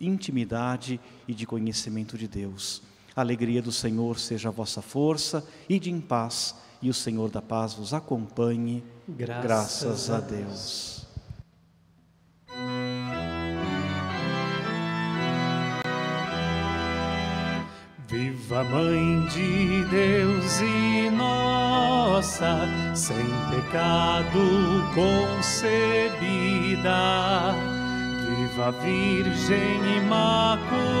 intimidade 0.00 1.00
e 1.26 1.32
de 1.32 1.46
conhecimento 1.46 2.18
de 2.18 2.28
Deus. 2.28 2.82
A 3.14 3.20
alegria 3.20 3.60
do 3.60 3.72
Senhor 3.72 4.18
seja 4.18 4.48
a 4.48 4.52
vossa 4.52 4.80
força, 4.80 5.44
e 5.68 5.78
de 5.78 5.90
em 5.90 6.00
paz, 6.00 6.54
e 6.80 6.88
o 6.88 6.94
Senhor 6.94 7.30
da 7.30 7.42
paz 7.42 7.74
vos 7.74 7.92
acompanhe 7.92 8.82
Graças, 9.08 9.42
Graças 9.42 10.10
a 10.10 10.20
Deus. 10.20 11.02
Viva 18.12 18.62
Mãe 18.64 19.26
de 19.28 19.84
Deus 19.86 20.60
e 20.60 21.08
nossa, 21.10 22.58
sem 22.94 23.24
pecado 23.50 24.38
concebida. 24.94 25.82
Viva 28.28 28.70
Virgem 28.72 29.96
Imaculada, 29.96 30.92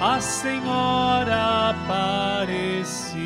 a 0.00 0.20
Senhora 0.20 1.70
Aparecida. 1.70 3.18